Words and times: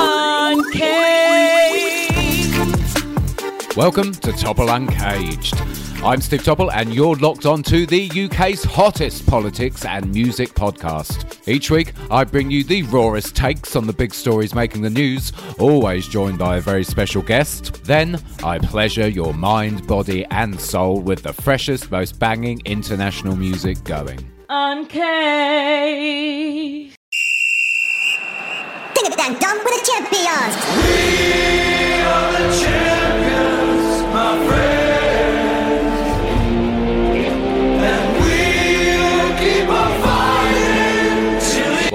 Uncaged. 0.00 0.86
Welcome 3.76 4.12
to 4.12 4.30
Topple 4.32 4.68
Uncaged. 4.68 5.54
I'm 6.04 6.20
Steve 6.20 6.44
Topple, 6.44 6.70
and 6.70 6.94
you're 6.94 7.16
locked 7.16 7.46
on 7.46 7.64
to 7.64 7.84
the 7.84 8.08
UK's 8.08 8.62
hottest 8.62 9.26
politics 9.26 9.84
and 9.84 10.12
music 10.12 10.50
podcast. 10.50 11.48
Each 11.48 11.72
week, 11.72 11.94
I 12.12 12.22
bring 12.22 12.48
you 12.48 12.62
the 12.62 12.84
rawest 12.84 13.34
takes 13.34 13.74
on 13.74 13.88
the 13.88 13.92
big 13.92 14.14
stories 14.14 14.54
making 14.54 14.82
the 14.82 14.90
news, 14.90 15.32
always 15.58 16.06
joined 16.06 16.38
by 16.38 16.58
a 16.58 16.60
very 16.60 16.84
special 16.84 17.22
guest. 17.22 17.82
Then, 17.82 18.22
I 18.44 18.60
pleasure 18.60 19.08
your 19.08 19.34
mind, 19.34 19.84
body, 19.88 20.24
and 20.26 20.60
soul 20.60 21.00
with 21.00 21.24
the 21.24 21.32
freshest, 21.32 21.90
most 21.90 22.20
banging 22.20 22.62
international 22.64 23.34
music 23.34 23.82
going. 23.82 24.30
Uncaged 24.48 24.98
and 29.28 29.38
done 29.40 29.58
with 29.58 29.74
the 29.74 29.90
champions. 29.90 30.54
We 30.86 32.00
are 32.00 32.32
the 32.32 32.48
champions, 32.62 34.14
my 34.14 34.46
friend. 34.46 34.77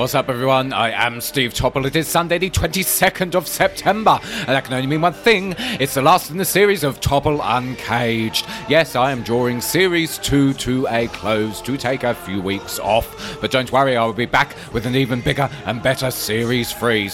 What's 0.03 0.16
up, 0.16 0.27
everyone? 0.27 0.73
I 0.73 0.91
am 0.91 1.21
Steve 1.21 1.53
Topple. 1.53 1.85
It 1.85 1.95
is 1.95 2.09
Sunday, 2.09 2.38
the 2.38 2.49
22nd 2.49 3.35
of 3.35 3.48
September, 3.48 4.20
and 4.21 4.49
that 4.49 4.66
can 4.66 4.73
only 4.73 4.85
mean 4.85 4.99
one 4.99 5.13
thing 5.13 5.55
it's 5.57 5.93
the 5.93 6.02
last 6.02 6.29
in 6.29 6.35
the 6.35 6.43
series 6.43 6.84
of 6.84 6.99
Topple 6.99 7.39
Uncaged. 7.41 8.45
Yes, 8.67 8.98
I 8.98 9.13
am 9.13 9.23
drawing 9.23 9.62
Series 9.62 10.17
2 10.17 10.55
to 10.55 10.88
a 10.89 11.07
close 11.07 11.62
to 11.62 11.77
take 11.77 12.03
a 12.03 12.13
few 12.13 12.41
weeks 12.41 12.79
off, 12.79 13.40
but 13.40 13.49
don't 13.49 13.71
worry, 13.71 13.95
I 13.95 14.05
will 14.05 14.12
be 14.12 14.26
back 14.26 14.57
with 14.73 14.85
an 14.85 14.98
even 14.98 15.21
bigger 15.21 15.49
and 15.65 15.82
better 15.82 16.12
Series 16.12 16.73
3. 16.73 17.10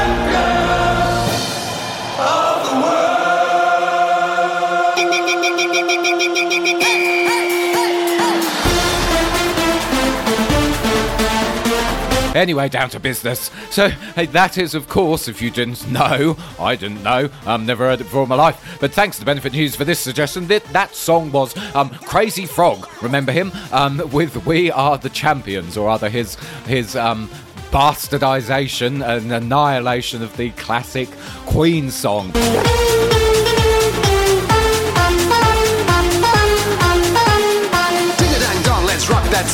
Anyway, 12.35 12.69
down 12.69 12.89
to 12.89 12.99
business. 12.99 13.49
So, 13.71 13.89
hey, 13.89 14.27
that 14.27 14.57
is, 14.57 14.75
of 14.75 14.87
course, 14.87 15.27
if 15.27 15.41
you 15.41 15.49
didn't 15.49 15.89
know, 15.89 16.37
I 16.59 16.75
didn't 16.75 17.01
know, 17.01 17.29
um, 17.45 17.65
never 17.65 17.85
heard 17.85 18.01
it 18.01 18.05
before 18.05 18.23
in 18.23 18.29
my 18.29 18.35
life. 18.35 18.77
But 18.79 18.93
thanks 18.93 19.17
to 19.19 19.25
Benefit 19.25 19.53
News 19.53 19.75
for 19.75 19.83
this 19.83 19.99
suggestion. 19.99 20.47
That, 20.47 20.63
that 20.65 20.93
song 20.93 21.31
was 21.31 21.57
um, 21.75 21.89
Crazy 21.89 22.45
Frog. 22.45 22.87
Remember 23.01 23.31
him? 23.31 23.51
Um, 23.71 24.01
with 24.11 24.45
We 24.45 24.71
Are 24.71 24.97
the 24.97 25.09
Champions, 25.09 25.75
or 25.75 25.87
rather 25.87 26.09
his 26.09 26.35
his 26.65 26.95
um, 26.95 27.29
bastardization 27.71 29.05
and 29.05 29.31
annihilation 29.31 30.21
of 30.21 30.35
the 30.37 30.51
classic 30.51 31.09
Queen 31.45 31.89
song. 31.89 32.31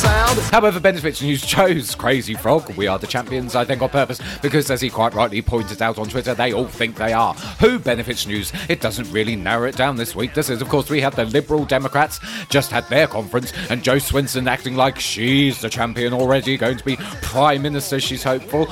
Sound. 0.06 0.38
However, 0.52 0.78
Benefits 0.78 1.20
News 1.20 1.44
chose 1.44 1.96
Crazy 1.96 2.34
Frog, 2.34 2.76
We 2.76 2.86
Are 2.86 2.96
the 2.96 3.08
Champions, 3.08 3.56
I 3.56 3.64
think 3.64 3.82
on 3.82 3.88
purpose, 3.88 4.20
because 4.40 4.70
as 4.70 4.80
he 4.80 4.88
quite 4.88 5.14
rightly 5.14 5.42
pointed 5.42 5.82
out 5.82 5.98
on 5.98 6.08
Twitter, 6.08 6.32
they 6.32 6.52
all 6.52 6.68
think 6.68 6.94
they 6.94 7.12
are. 7.12 7.34
Who 7.58 7.80
Benefits 7.80 8.24
News? 8.24 8.52
It 8.68 8.80
doesn't 8.80 9.10
really 9.10 9.34
narrow 9.34 9.66
it 9.66 9.76
down 9.76 9.96
this 9.96 10.14
week. 10.14 10.32
This 10.32 10.48
is, 10.48 10.62
of 10.62 10.68
course, 10.68 10.88
we 10.88 11.00
had 11.00 11.14
the 11.14 11.24
Liberal 11.24 11.64
Democrats 11.64 12.20
just 12.50 12.70
had 12.70 12.88
their 12.88 13.08
conference, 13.08 13.52
and 13.68 13.82
Jo 13.82 13.96
Swinson 13.96 14.48
acting 14.48 14.76
like 14.76 15.00
she's 15.00 15.60
the 15.60 15.68
champion 15.68 16.12
already, 16.12 16.56
going 16.56 16.76
to 16.76 16.84
be 16.84 16.94
Prime 17.22 17.62
Minister, 17.62 17.98
she's 17.98 18.22
hopeful. 18.22 18.68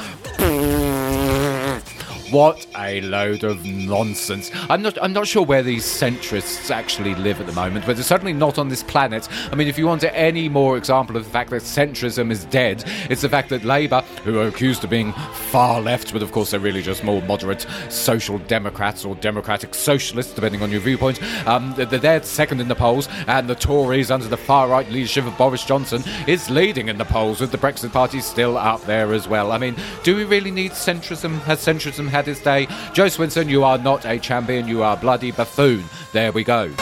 What 2.35 2.67
a 2.77 3.01
load 3.03 3.45
of 3.45 3.65
nonsense. 3.65 4.51
I'm 4.69 4.83
not 4.83 4.99
I'm 5.01 5.13
not 5.13 5.29
sure 5.29 5.45
where 5.45 5.63
these 5.63 5.85
centrists 5.85 6.69
actually 6.69 7.15
live 7.15 7.41
at 7.41 7.47
the 7.47 7.53
moment, 7.53 7.87
but 7.87 7.95
they're 7.95 8.03
certainly 8.03 8.33
not 8.33 8.59
on 8.59 8.69
this 8.69 8.83
planet. 8.83 9.29
I 9.53 9.55
mean, 9.55 9.69
if 9.69 9.79
you 9.79 9.87
want 9.87 10.03
any 10.03 10.49
more 10.49 10.77
example 10.77 11.17
of 11.17 11.23
the 11.23 11.31
fact 11.31 11.51
that 11.51 11.63
centrism 11.63 12.33
is 12.33 12.45
dead, 12.47 12.83
it's 13.09 13.23
the 13.23 13.29
fact 13.29 13.51
that 13.51 13.63
Labour, 13.63 14.01
who 14.25 14.41
are 14.41 14.49
accused 14.49 14.83
of 14.83 14.91
being 14.91 15.13
far 15.53 15.81
left, 15.81 16.13
but 16.13 16.25
of 16.25 16.33
course 16.33 16.51
they're 16.51 16.59
really 16.59 16.83
just 16.83 17.05
more 17.05 17.23
moderate 17.23 17.69
social 17.89 18.39
democrats 18.39 19.05
or 19.05 19.15
democratic 19.15 19.73
socialists, 19.73 20.35
depending 20.35 20.61
on 20.61 20.73
your 20.73 20.81
viewpoint, 20.81 21.23
um, 21.47 21.73
they're 21.77 21.87
they're 21.87 22.23
second 22.25 22.61
in 22.61 22.67
the 22.67 22.75
polls, 22.75 23.09
and 23.29 23.49
the 23.49 23.55
Tories, 23.55 24.11
under 24.11 24.27
the 24.27 24.37
far 24.37 24.67
right 24.67 24.91
leadership 24.91 25.25
of 25.25 25.39
Boris 25.39 25.65
Johnson, 25.65 26.03
is 26.27 26.51
leading 26.51 26.89
in 26.89 26.99
the 26.99 27.05
polls, 27.05 27.41
with 27.41 27.53
the 27.53 27.59
Brexit 27.59 27.93
Party 27.93 28.19
still 28.19 28.59
up 28.59 28.85
there 28.87 29.13
as 29.13 29.29
well. 29.29 29.53
I 29.53 29.59
mean, 29.59 29.77
do 30.03 30.17
we 30.17 30.25
really 30.25 30.51
need 30.51 30.73
centrism? 30.73 31.39
Has 31.43 31.65
centrism 31.65 32.09
had 32.09 32.24
its 32.29 32.41
day? 32.41 32.67
Jo 32.93 33.07
Swinson, 33.07 33.49
you 33.49 33.65
are 33.65 33.79
not 33.79 34.05
a 34.05 34.19
champion, 34.19 34.69
you 34.69 34.83
are 34.83 34.97
a 34.97 35.01
bloody 35.01 35.31
buffoon. 35.33 35.85
There 36.13 36.33
we 36.33 36.45
go. 36.45 36.73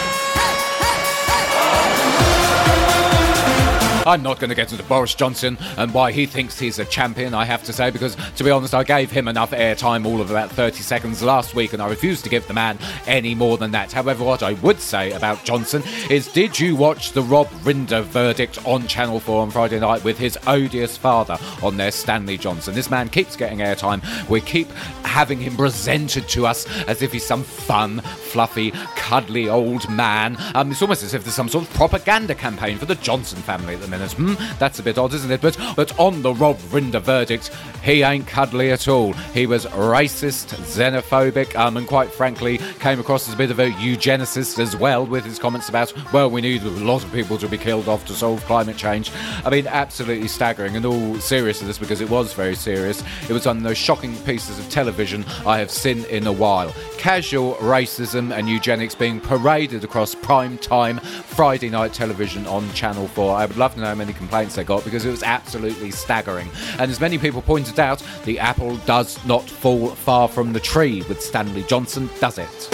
I'm 4.06 4.22
not 4.22 4.40
going 4.40 4.50
to 4.50 4.56
get 4.56 4.72
into 4.72 4.82
Boris 4.84 5.14
Johnson 5.14 5.56
and 5.76 5.94
why 5.94 6.10
he 6.10 6.26
thinks 6.26 6.58
he's 6.58 6.78
a 6.80 6.84
champion, 6.84 7.34
I 7.34 7.44
have 7.44 7.62
to 7.64 7.72
say, 7.72 7.90
because 7.90 8.16
to 8.36 8.44
be 8.44 8.50
honest, 8.50 8.74
I 8.74 8.82
gave 8.82 9.10
him 9.10 9.28
enough 9.28 9.52
airtime, 9.52 10.04
all 10.04 10.20
of 10.20 10.30
about 10.30 10.50
30 10.50 10.82
seconds 10.82 11.22
last 11.22 11.54
week, 11.54 11.72
and 11.72 11.80
I 11.80 11.88
refuse 11.88 12.20
to 12.22 12.28
give 12.28 12.46
the 12.48 12.54
man 12.54 12.78
any 13.06 13.34
more 13.34 13.58
than 13.58 13.70
that. 13.72 13.92
However, 13.92 14.24
what 14.24 14.42
I 14.42 14.54
would 14.54 14.80
say 14.80 15.12
about 15.12 15.44
Johnson 15.44 15.82
is 16.10 16.26
did 16.28 16.58
you 16.58 16.74
watch 16.74 17.12
the 17.12 17.22
Rob 17.22 17.48
Rinder 17.62 18.02
verdict 18.02 18.64
on 18.66 18.88
Channel 18.88 19.20
4 19.20 19.42
on 19.42 19.50
Friday 19.50 19.78
night 19.78 20.02
with 20.02 20.19
his 20.19 20.36
odious 20.46 20.96
father 20.96 21.38
on 21.62 21.76
there, 21.76 21.92
Stanley 21.92 22.38
Johnson? 22.38 22.74
This 22.74 22.90
man 22.90 23.08
keeps 23.08 23.36
getting 23.36 23.58
airtime. 23.58 24.02
We 24.28 24.40
keep 24.40 24.69
having 25.04 25.40
him 25.40 25.56
presented 25.56 26.28
to 26.30 26.46
us 26.46 26.66
as 26.88 27.02
if 27.02 27.12
he's 27.12 27.26
some 27.26 27.44
fun, 27.44 28.00
fluffy, 28.00 28.72
cuddly 28.96 29.48
old 29.48 29.88
man. 29.88 30.36
Um, 30.54 30.72
it's 30.72 30.82
almost 30.82 31.02
as 31.02 31.14
if 31.14 31.22
there's 31.22 31.34
some 31.34 31.48
sort 31.48 31.69
of 31.69 31.74
propaganda 31.74 32.34
campaign 32.34 32.78
for 32.78 32.86
the 32.86 32.94
Johnson 32.96 33.38
family 33.42 33.74
at 33.74 33.80
the 33.80 33.91
Hmm, 33.92 34.34
that's 34.58 34.78
a 34.78 34.82
bit 34.82 34.98
odd, 34.98 35.12
isn't 35.12 35.30
it? 35.30 35.41
But 35.41 35.58
but 35.76 35.98
on 35.98 36.22
the 36.22 36.32
Rob 36.32 36.56
Rinder 36.70 37.00
verdict, 37.00 37.50
he 37.82 38.03
ain't 38.03 38.26
cuddly 38.26 38.70
at 38.70 38.88
all. 38.88 39.12
He 39.12 39.47
was 39.47 39.66
racist, 39.66 40.54
xenophobic, 40.54 41.54
um, 41.56 41.76
and 41.76 41.86
quite 41.86 42.10
frankly, 42.10 42.58
came 42.81 43.00
across 43.00 43.28
as 43.28 43.34
a 43.34 43.36
bit 43.36 43.50
of 43.50 43.58
a 43.58 43.70
eugenicist 43.70 44.58
as 44.58 44.76
well 44.76 45.04
with 45.04 45.25
his 45.25 45.38
comments 45.38 45.69
about, 45.69 45.92
well, 46.12 46.31
we 46.31 46.41
need 46.41 46.62
a 46.62 46.70
lot 46.70 47.04
of 47.04 47.12
people 47.12 47.36
to 47.38 47.48
be 47.48 47.58
killed 47.58 47.88
off 47.88 48.06
to 48.06 48.14
solve 48.14 48.42
climate 48.44 48.76
change. 48.76 49.10
I 49.44 49.50
mean, 49.50 49.66
absolutely 49.66 50.28
staggering. 50.28 50.76
And 50.76 50.86
all 50.86 51.16
seriousness, 51.16 51.78
because 51.78 52.00
it 52.00 52.08
was 52.08 52.32
very 52.32 52.54
serious, 52.54 53.02
it 53.28 53.32
was 53.32 53.47
one 53.47 53.58
of 53.58 53.62
those 53.62 53.78
shocking 53.78 54.16
pieces 54.19 54.58
of 54.58 54.69
television 54.70 55.25
I 55.47 55.58
have 55.58 55.70
seen 55.70 56.04
in 56.06 56.26
a 56.26 56.32
while. 56.32 56.72
Casual 56.98 57.54
racism 57.56 58.32
and 58.32 58.48
eugenics 58.48 58.94
being 58.94 59.20
paraded 59.20 59.84
across 59.84 60.14
prime 60.14 60.56
time 60.58 60.98
Friday 60.98 61.69
night 61.69 61.92
television 61.92 62.47
on 62.47 62.72
Channel 62.72 63.08
4. 63.08 63.36
I 63.36 63.47
would 63.47 63.56
love 63.56 63.75
to 63.75 63.81
know 63.82 63.88
how 63.88 63.94
many 63.94 64.12
complaints 64.12 64.54
they 64.54 64.65
got 64.65 64.84
because 64.84 65.04
it 65.04 65.10
was 65.10 65.22
absolutely 65.22 65.91
staggering. 65.91 66.48
And 66.78 66.91
as 66.91 67.00
many 67.00 67.19
people 67.19 67.43
pointed 67.43 67.78
out, 67.78 68.03
the 68.25 68.38
apple 68.38 68.76
does 68.78 69.22
not 69.26 69.48
fall 69.48 69.91
far 69.91 70.28
from 70.28 70.53
the 70.53 70.60
tree 70.60 71.03
with 71.09 71.20
Stanley 71.20 71.65
Johnson, 71.65 72.09
does 72.20 72.38
it? 72.38 72.69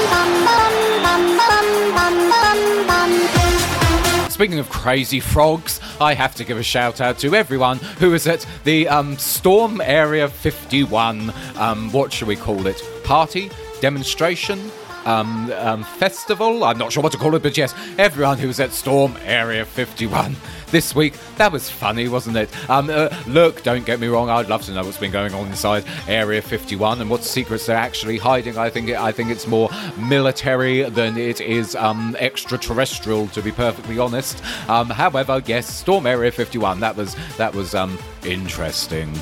Speaking 4.38 4.60
of 4.60 4.70
crazy 4.70 5.18
frogs, 5.18 5.80
I 6.00 6.14
have 6.14 6.36
to 6.36 6.44
give 6.44 6.58
a 6.58 6.62
shout 6.62 7.00
out 7.00 7.18
to 7.18 7.34
everyone 7.34 7.78
who 7.98 8.10
was 8.10 8.28
at 8.28 8.46
the 8.62 8.86
um, 8.86 9.18
Storm 9.18 9.80
Area 9.80 10.28
51, 10.28 11.32
um, 11.56 11.90
what 11.90 12.12
should 12.12 12.28
we 12.28 12.36
call 12.36 12.68
it? 12.68 12.80
Party? 13.02 13.50
Demonstration? 13.80 14.70
Um, 15.04 15.50
um, 15.52 15.82
festival? 15.82 16.62
I'm 16.62 16.78
not 16.78 16.92
sure 16.92 17.02
what 17.02 17.10
to 17.12 17.18
call 17.18 17.34
it, 17.34 17.42
but 17.42 17.56
yes, 17.56 17.74
everyone 17.98 18.38
who 18.38 18.46
was 18.46 18.60
at 18.60 18.72
Storm 18.72 19.16
Area 19.24 19.64
51 19.64 20.36
this 20.70 20.94
week. 20.94 21.14
That 21.36 21.52
was 21.52 21.70
funny, 21.70 22.08
wasn't 22.08 22.36
it? 22.36 22.70
Um, 22.70 22.90
uh, 22.90 23.08
look, 23.26 23.62
don't 23.62 23.84
get 23.84 24.00
me 24.00 24.08
wrong. 24.08 24.28
I'd 24.30 24.48
love 24.48 24.62
to 24.66 24.72
know 24.72 24.84
what's 24.84 24.98
been 24.98 25.10
going 25.10 25.34
on 25.34 25.46
inside 25.46 25.84
Area 26.06 26.42
51 26.42 27.00
and 27.00 27.10
what 27.10 27.24
secrets 27.24 27.66
they're 27.66 27.76
actually 27.76 28.18
hiding. 28.18 28.58
I 28.58 28.70
think 28.70 28.88
it, 28.88 28.96
I 28.96 29.12
think 29.12 29.30
it's 29.30 29.46
more 29.46 29.70
military 29.98 30.88
than 30.90 31.16
it 31.16 31.40
is 31.40 31.74
um, 31.76 32.16
extraterrestrial, 32.18 33.28
to 33.28 33.42
be 33.42 33.52
perfectly 33.52 33.98
honest. 33.98 34.42
Um, 34.68 34.90
however, 34.90 35.42
yes, 35.46 35.66
Storm 35.68 36.06
Area 36.06 36.30
51. 36.30 36.80
That 36.80 36.96
was 36.96 37.16
that 37.36 37.54
was 37.54 37.74
um, 37.74 37.98
interesting. 38.24 39.12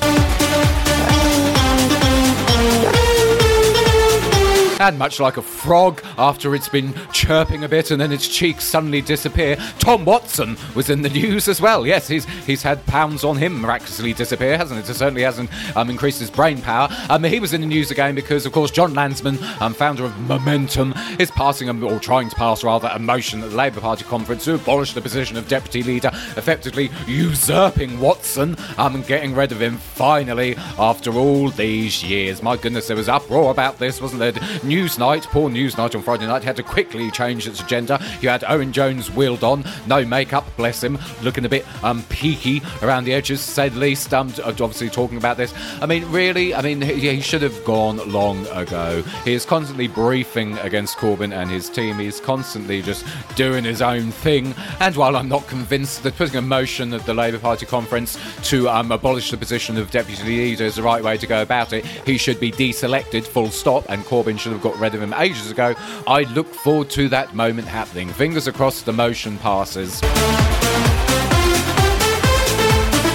And 4.79 4.99
much 4.99 5.19
like 5.19 5.37
a 5.37 5.41
frog, 5.41 6.03
after 6.17 6.53
it's 6.53 6.69
been 6.69 6.93
chirping 7.11 7.63
a 7.63 7.67
bit 7.69 7.89
and 7.91 7.99
then 7.99 8.11
its 8.11 8.27
cheeks 8.27 8.63
suddenly 8.63 9.01
disappear, 9.01 9.55
Tom 9.79 10.05
Watson 10.05 10.55
was 10.75 10.89
in 10.89 11.01
the 11.01 11.09
news 11.09 11.47
as 11.47 11.59
well. 11.59 11.85
Yes, 11.85 12.07
he's 12.07 12.25
he's 12.45 12.61
had 12.61 12.85
pounds 12.85 13.23
on 13.23 13.37
him 13.37 13.59
miraculously 13.61 14.13
disappear, 14.13 14.57
hasn't 14.57 14.79
it? 14.79 14.89
It 14.89 14.93
certainly 14.93 15.23
hasn't 15.23 15.49
um, 15.75 15.89
increased 15.89 16.19
his 16.19 16.29
brain 16.29 16.61
power. 16.61 16.89
Um, 17.09 17.23
he 17.23 17.39
was 17.39 17.53
in 17.53 17.61
the 17.61 17.67
news 17.67 17.91
again 17.91 18.13
because, 18.13 18.45
of 18.45 18.51
course, 18.51 18.71
Jon 18.71 18.93
Lansman, 18.93 19.41
um, 19.61 19.73
founder 19.73 20.05
of 20.05 20.17
Momentum, 20.27 20.93
is 21.17 21.31
passing, 21.31 21.69
a, 21.69 21.85
or 21.85 21.99
trying 21.99 22.29
to 22.29 22.35
pass 22.35 22.63
rather, 22.63 22.89
a 22.93 22.99
motion 22.99 23.41
at 23.43 23.49
the 23.49 23.55
Labour 23.55 23.81
Party 23.81 24.03
conference 24.03 24.45
to 24.45 24.55
abolish 24.55 24.93
the 24.93 25.01
position 25.01 25.37
of 25.37 25.47
deputy 25.47 25.81
leader, 25.83 26.11
effectively 26.35 26.91
usurping 27.07 27.99
Watson 27.99 28.55
um, 28.77 28.95
and 28.95 29.07
getting 29.07 29.33
rid 29.33 29.51
of 29.51 29.61
him 29.61 29.77
finally 29.77 30.55
after 30.77 31.11
all 31.13 31.49
these 31.49 32.03
years. 32.03 32.43
My 32.43 32.57
goodness, 32.57 32.87
there 32.87 32.97
was 32.97 33.09
uproar 33.09 33.51
about 33.51 33.79
this, 33.79 33.99
wasn't 34.01 34.19
there? 34.19 34.33
Newsnight, 34.67 35.23
poor 35.27 35.49
Newsnight 35.49 35.95
on 35.95 36.01
Friday 36.01 36.27
night, 36.27 36.43
had 36.43 36.57
to 36.57 36.63
quickly 36.63 37.09
change 37.11 37.47
its 37.47 37.61
agenda. 37.61 37.99
You 38.21 38.29
had 38.29 38.43
Owen 38.43 38.73
Jones 38.73 39.09
wheeled 39.09 39.43
on, 39.43 39.63
no 39.87 40.05
makeup, 40.05 40.45
bless 40.57 40.83
him, 40.83 40.97
looking 41.21 41.45
a 41.45 41.49
bit 41.49 41.65
um, 41.83 42.03
peaky 42.09 42.61
around 42.81 43.05
the 43.05 43.13
edges, 43.13 43.55
the 43.55 43.69
least. 43.69 44.13
Um, 44.13 44.33
obviously 44.43 44.89
talking 44.89 45.17
about 45.17 45.37
this. 45.37 45.53
I 45.81 45.85
mean, 45.85 46.05
really, 46.11 46.53
I 46.53 46.61
mean, 46.61 46.81
he, 46.81 46.93
he 46.99 47.21
should 47.21 47.41
have 47.41 47.63
gone 47.63 47.97
long 48.11 48.45
ago. 48.47 49.01
He 49.23 49.33
is 49.33 49.45
constantly 49.45 49.87
briefing 49.87 50.57
against 50.59 50.97
Corbyn 50.97 51.33
and 51.33 51.49
his 51.49 51.69
team. 51.69 51.97
He's 51.97 52.19
constantly 52.19 52.81
just 52.81 53.05
doing 53.35 53.63
his 53.63 53.81
own 53.81 54.11
thing. 54.11 54.53
And 54.79 54.95
while 54.95 55.15
I'm 55.15 55.29
not 55.29 55.47
convinced 55.47 56.03
that 56.03 56.15
putting 56.15 56.35
a 56.35 56.41
motion 56.41 56.93
at 56.93 57.05
the 57.05 57.13
Labour 57.13 57.39
Party 57.39 57.65
conference 57.65 58.17
to 58.49 58.69
um, 58.69 58.91
abolish 58.91 59.31
the 59.31 59.37
position 59.37 59.77
of 59.77 59.91
deputy 59.91 60.23
leader 60.23 60.65
is 60.65 60.75
the 60.75 60.83
right 60.83 61.03
way 61.03 61.17
to 61.17 61.27
go 61.27 61.41
about 61.41 61.73
it, 61.73 61.85
he 61.85 62.17
should 62.17 62.39
be 62.39 62.51
deselected, 62.51 63.25
full 63.25 63.49
stop, 63.49 63.85
and 63.89 64.03
Corbyn 64.03 64.37
should 64.37 64.51
have 64.51 64.56
got 64.61 64.77
rid 64.79 64.95
of 64.95 65.01
him 65.01 65.13
ages 65.13 65.51
ago. 65.51 65.75
I 66.07 66.23
look 66.33 66.47
forward 66.53 66.89
to 66.91 67.09
that 67.09 67.35
moment 67.35 67.67
happening. 67.67 68.09
Fingers 68.09 68.47
across 68.47 68.81
the 68.81 68.93
motion 68.93 69.37
passes. 69.37 70.01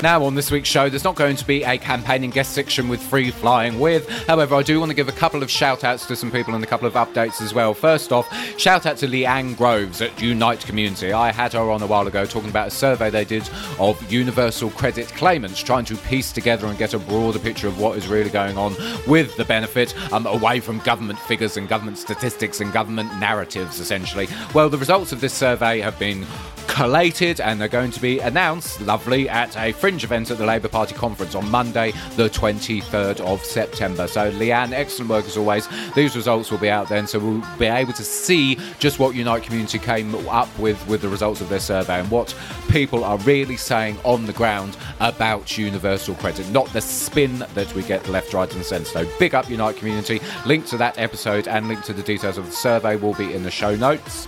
Now, 0.02 0.24
on 0.24 0.34
this 0.34 0.50
week's 0.50 0.68
show, 0.68 0.88
there's 0.88 1.04
not 1.04 1.14
going 1.14 1.36
to 1.36 1.46
be 1.46 1.62
a 1.62 1.78
campaigning 1.78 2.30
guest 2.30 2.54
section 2.54 2.88
with 2.88 3.00
Free 3.00 3.30
Flying 3.30 3.78
With. 3.78 4.08
However, 4.26 4.56
I 4.56 4.64
do 4.64 4.80
want 4.80 4.90
to 4.90 4.96
give 4.96 5.08
a 5.08 5.12
couple 5.12 5.44
of 5.44 5.50
shout 5.50 5.84
outs 5.84 6.06
to 6.06 6.16
some 6.16 6.32
people 6.32 6.56
and 6.56 6.64
a 6.64 6.66
couple 6.66 6.88
of 6.88 6.94
updates 6.94 7.40
as 7.40 7.54
well. 7.54 7.72
First 7.72 8.10
off, 8.10 8.28
shout 8.58 8.84
out 8.84 8.96
to 8.96 9.06
Leanne 9.06 9.56
Groves 9.56 10.02
at 10.02 10.20
Unite 10.20 10.66
Community. 10.66 11.12
I 11.12 11.30
had 11.30 11.52
her 11.52 11.70
on 11.70 11.82
a 11.82 11.86
while 11.86 12.08
ago 12.08 12.26
talking 12.26 12.50
about 12.50 12.66
a 12.66 12.70
survey 12.72 13.10
they 13.10 13.24
did 13.24 13.48
of 13.78 14.12
universal 14.12 14.70
credit 14.70 15.06
claimants, 15.10 15.62
trying 15.62 15.84
to 15.84 15.96
piece 15.96 16.32
together 16.32 16.66
and 16.66 16.76
get 16.76 16.94
a 16.94 16.98
broader 16.98 17.38
picture 17.38 17.68
of 17.68 17.78
what 17.78 17.96
is 17.96 18.08
really 18.08 18.30
going 18.30 18.58
on 18.58 18.74
with 19.06 19.36
the 19.36 19.44
benefit 19.44 19.94
um, 20.12 20.26
away 20.26 20.58
from 20.58 20.80
government 20.80 21.20
figures 21.20 21.56
and 21.56 21.68
government 21.68 21.96
statistics 21.96 22.60
and 22.60 22.72
government 22.72 23.08
narratives, 23.20 23.78
essentially. 23.78 24.26
Well, 24.52 24.68
the 24.68 24.78
results 24.78 25.12
of 25.12 25.20
this 25.20 25.32
survey 25.32 25.78
have 25.78 25.96
been 26.00 26.26
collated 26.72 27.38
and 27.38 27.60
they're 27.60 27.68
going 27.68 27.90
to 27.90 28.00
be 28.00 28.18
announced 28.20 28.80
lovely 28.80 29.28
at 29.28 29.54
a 29.58 29.72
fringe 29.72 29.91
event 30.00 30.30
at 30.30 30.38
the 30.38 30.46
Labour 30.46 30.68
Party 30.68 30.94
conference 30.94 31.34
on 31.34 31.50
Monday, 31.50 31.92
the 32.16 32.28
23rd 32.28 33.20
of 33.20 33.44
September. 33.44 34.06
So, 34.06 34.30
Leanne, 34.32 34.72
excellent 34.72 35.10
work 35.10 35.26
as 35.26 35.36
always. 35.36 35.68
These 35.94 36.16
results 36.16 36.50
will 36.50 36.58
be 36.58 36.70
out 36.70 36.88
then, 36.88 37.06
so 37.06 37.18
we'll 37.18 37.44
be 37.58 37.66
able 37.66 37.92
to 37.92 38.04
see 38.04 38.58
just 38.78 38.98
what 38.98 39.14
Unite 39.14 39.42
Community 39.42 39.78
came 39.78 40.14
up 40.28 40.48
with 40.58 40.86
with 40.86 41.02
the 41.02 41.08
results 41.08 41.40
of 41.40 41.48
their 41.48 41.60
survey 41.60 42.00
and 42.00 42.10
what 42.10 42.34
people 42.68 43.04
are 43.04 43.18
really 43.18 43.56
saying 43.56 43.98
on 44.04 44.26
the 44.26 44.32
ground 44.32 44.76
about 45.00 45.56
universal 45.58 46.14
credit, 46.16 46.48
not 46.50 46.66
the 46.72 46.80
spin 46.80 47.38
that 47.54 47.72
we 47.74 47.82
get 47.82 48.08
left, 48.08 48.32
right, 48.32 48.52
and 48.54 48.64
centre. 48.64 48.84
So, 48.84 49.18
big 49.18 49.34
up 49.34 49.48
Unite 49.50 49.76
Community. 49.76 50.20
Link 50.46 50.66
to 50.66 50.76
that 50.78 50.98
episode 50.98 51.46
and 51.48 51.68
link 51.68 51.82
to 51.84 51.92
the 51.92 52.02
details 52.02 52.38
of 52.38 52.46
the 52.46 52.52
survey 52.52 52.96
will 52.96 53.14
be 53.14 53.32
in 53.32 53.42
the 53.42 53.50
show 53.50 53.76
notes. 53.76 54.26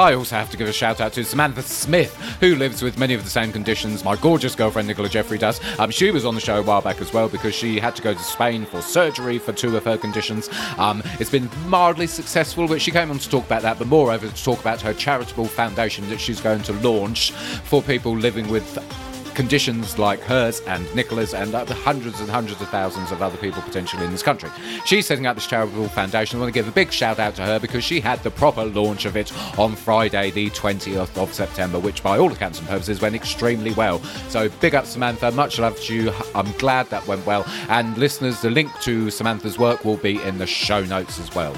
I 0.00 0.14
also 0.14 0.34
have 0.36 0.48
to 0.50 0.56
give 0.56 0.66
a 0.66 0.72
shout 0.72 0.98
out 1.02 1.12
to 1.12 1.24
Samantha 1.24 1.60
Smith, 1.60 2.16
who 2.40 2.56
lives 2.56 2.80
with 2.80 2.98
many 2.98 3.12
of 3.12 3.22
the 3.22 3.28
same 3.28 3.52
conditions 3.52 4.02
my 4.02 4.16
gorgeous 4.16 4.54
girlfriend 4.54 4.88
Nicola 4.88 5.10
Jeffrey 5.10 5.36
does. 5.36 5.60
Um, 5.78 5.90
she 5.90 6.10
was 6.10 6.24
on 6.24 6.34
the 6.34 6.40
show 6.40 6.58
a 6.58 6.62
while 6.62 6.80
back 6.80 7.02
as 7.02 7.12
well 7.12 7.28
because 7.28 7.54
she 7.54 7.78
had 7.78 7.94
to 7.96 8.02
go 8.02 8.14
to 8.14 8.22
Spain 8.22 8.64
for 8.64 8.80
surgery 8.80 9.38
for 9.38 9.52
two 9.52 9.76
of 9.76 9.84
her 9.84 9.98
conditions. 9.98 10.48
Um, 10.78 11.02
it's 11.18 11.28
been 11.28 11.50
mildly 11.66 12.06
successful, 12.06 12.66
but 12.66 12.80
she 12.80 12.90
came 12.90 13.10
on 13.10 13.18
to 13.18 13.28
talk 13.28 13.44
about 13.44 13.60
that, 13.60 13.78
but 13.78 13.88
moreover 13.88 14.26
to 14.26 14.42
talk 14.42 14.58
about 14.58 14.80
her 14.80 14.94
charitable 14.94 15.44
foundation 15.44 16.08
that 16.08 16.18
she's 16.18 16.40
going 16.40 16.62
to 16.62 16.72
launch 16.72 17.32
for 17.32 17.82
people 17.82 18.16
living 18.16 18.48
with 18.48 19.09
conditions 19.34 19.98
like 19.98 20.20
hers 20.20 20.60
and 20.66 20.86
Nicola's 20.94 21.34
and 21.34 21.52
hundreds 21.54 22.20
and 22.20 22.30
hundreds 22.30 22.60
of 22.60 22.68
thousands 22.68 23.10
of 23.10 23.22
other 23.22 23.36
people 23.38 23.62
potentially 23.62 24.04
in 24.04 24.10
this 24.10 24.22
country. 24.22 24.50
She's 24.84 25.06
setting 25.06 25.26
up 25.26 25.36
this 25.36 25.46
charitable 25.46 25.88
foundation. 25.88 26.38
I 26.38 26.40
want 26.40 26.52
to 26.52 26.58
give 26.58 26.68
a 26.68 26.72
big 26.72 26.92
shout 26.92 27.18
out 27.18 27.34
to 27.36 27.42
her 27.42 27.58
because 27.58 27.84
she 27.84 28.00
had 28.00 28.22
the 28.22 28.30
proper 28.30 28.64
launch 28.64 29.04
of 29.04 29.16
it 29.16 29.32
on 29.58 29.74
Friday, 29.74 30.30
the 30.30 30.50
20th 30.50 31.16
of 31.16 31.32
September, 31.32 31.78
which 31.78 32.02
by 32.02 32.18
all 32.18 32.30
accounts 32.30 32.58
and 32.58 32.68
purposes 32.68 33.00
went 33.00 33.14
extremely 33.14 33.72
well. 33.72 34.00
So 34.28 34.48
big 34.60 34.74
up 34.74 34.86
Samantha, 34.86 35.30
much 35.32 35.58
love 35.58 35.80
to 35.82 35.94
you. 35.94 36.12
I'm 36.34 36.50
glad 36.52 36.86
that 36.90 37.06
went 37.06 37.24
well. 37.26 37.44
And 37.68 37.96
listeners, 37.96 38.40
the 38.40 38.50
link 38.50 38.70
to 38.82 39.10
Samantha's 39.10 39.58
work 39.58 39.84
will 39.84 39.96
be 39.96 40.22
in 40.22 40.38
the 40.38 40.46
show 40.46 40.84
notes 40.84 41.18
as 41.18 41.34
well. 41.34 41.54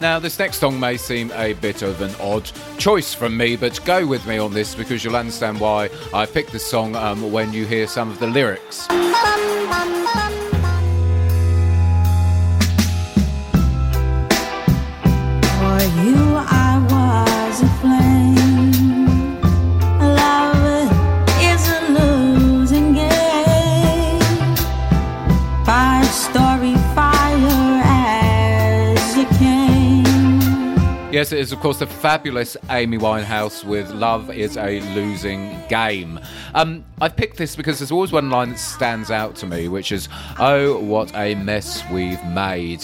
Now, 0.00 0.18
this 0.18 0.38
next 0.38 0.60
song 0.60 0.80
may 0.80 0.96
seem 0.96 1.30
a 1.32 1.52
bit 1.52 1.82
of 1.82 2.00
an 2.00 2.14
odd 2.20 2.50
choice 2.78 3.12
from 3.12 3.36
me, 3.36 3.54
but 3.56 3.84
go 3.84 4.06
with 4.06 4.26
me 4.26 4.38
on 4.38 4.54
this 4.54 4.74
because 4.74 5.04
you'll 5.04 5.14
understand 5.14 5.60
why 5.60 5.90
I 6.14 6.24
picked 6.24 6.52
this 6.52 6.64
song 6.64 6.96
um, 6.96 7.30
when 7.30 7.52
you 7.52 7.66
hear 7.66 7.86
some 7.86 8.10
of 8.10 8.18
the 8.18 8.26
lyrics. 8.26 8.86
For 8.86 8.96
you, 16.00 16.16
I 16.48 16.86
was 16.88 17.62
a 17.62 17.68
flame. 17.80 18.39
Yes, 31.20 31.32
it 31.32 31.38
is, 31.40 31.52
of 31.52 31.60
course, 31.60 31.80
the 31.80 31.86
fabulous 31.86 32.56
Amy 32.70 32.96
Winehouse 32.96 33.62
with 33.62 33.90
Love 33.90 34.30
is 34.30 34.56
a 34.56 34.80
Losing 34.94 35.54
Game. 35.68 36.18
Um, 36.54 36.82
I've 36.98 37.14
picked 37.14 37.36
this 37.36 37.56
because 37.56 37.78
there's 37.78 37.92
always 37.92 38.10
one 38.10 38.30
line 38.30 38.48
that 38.48 38.58
stands 38.58 39.10
out 39.10 39.36
to 39.36 39.46
me, 39.46 39.68
which 39.68 39.92
is, 39.92 40.08
Oh, 40.38 40.80
what 40.80 41.14
a 41.14 41.34
mess 41.34 41.82
we've 41.90 42.24
made. 42.24 42.82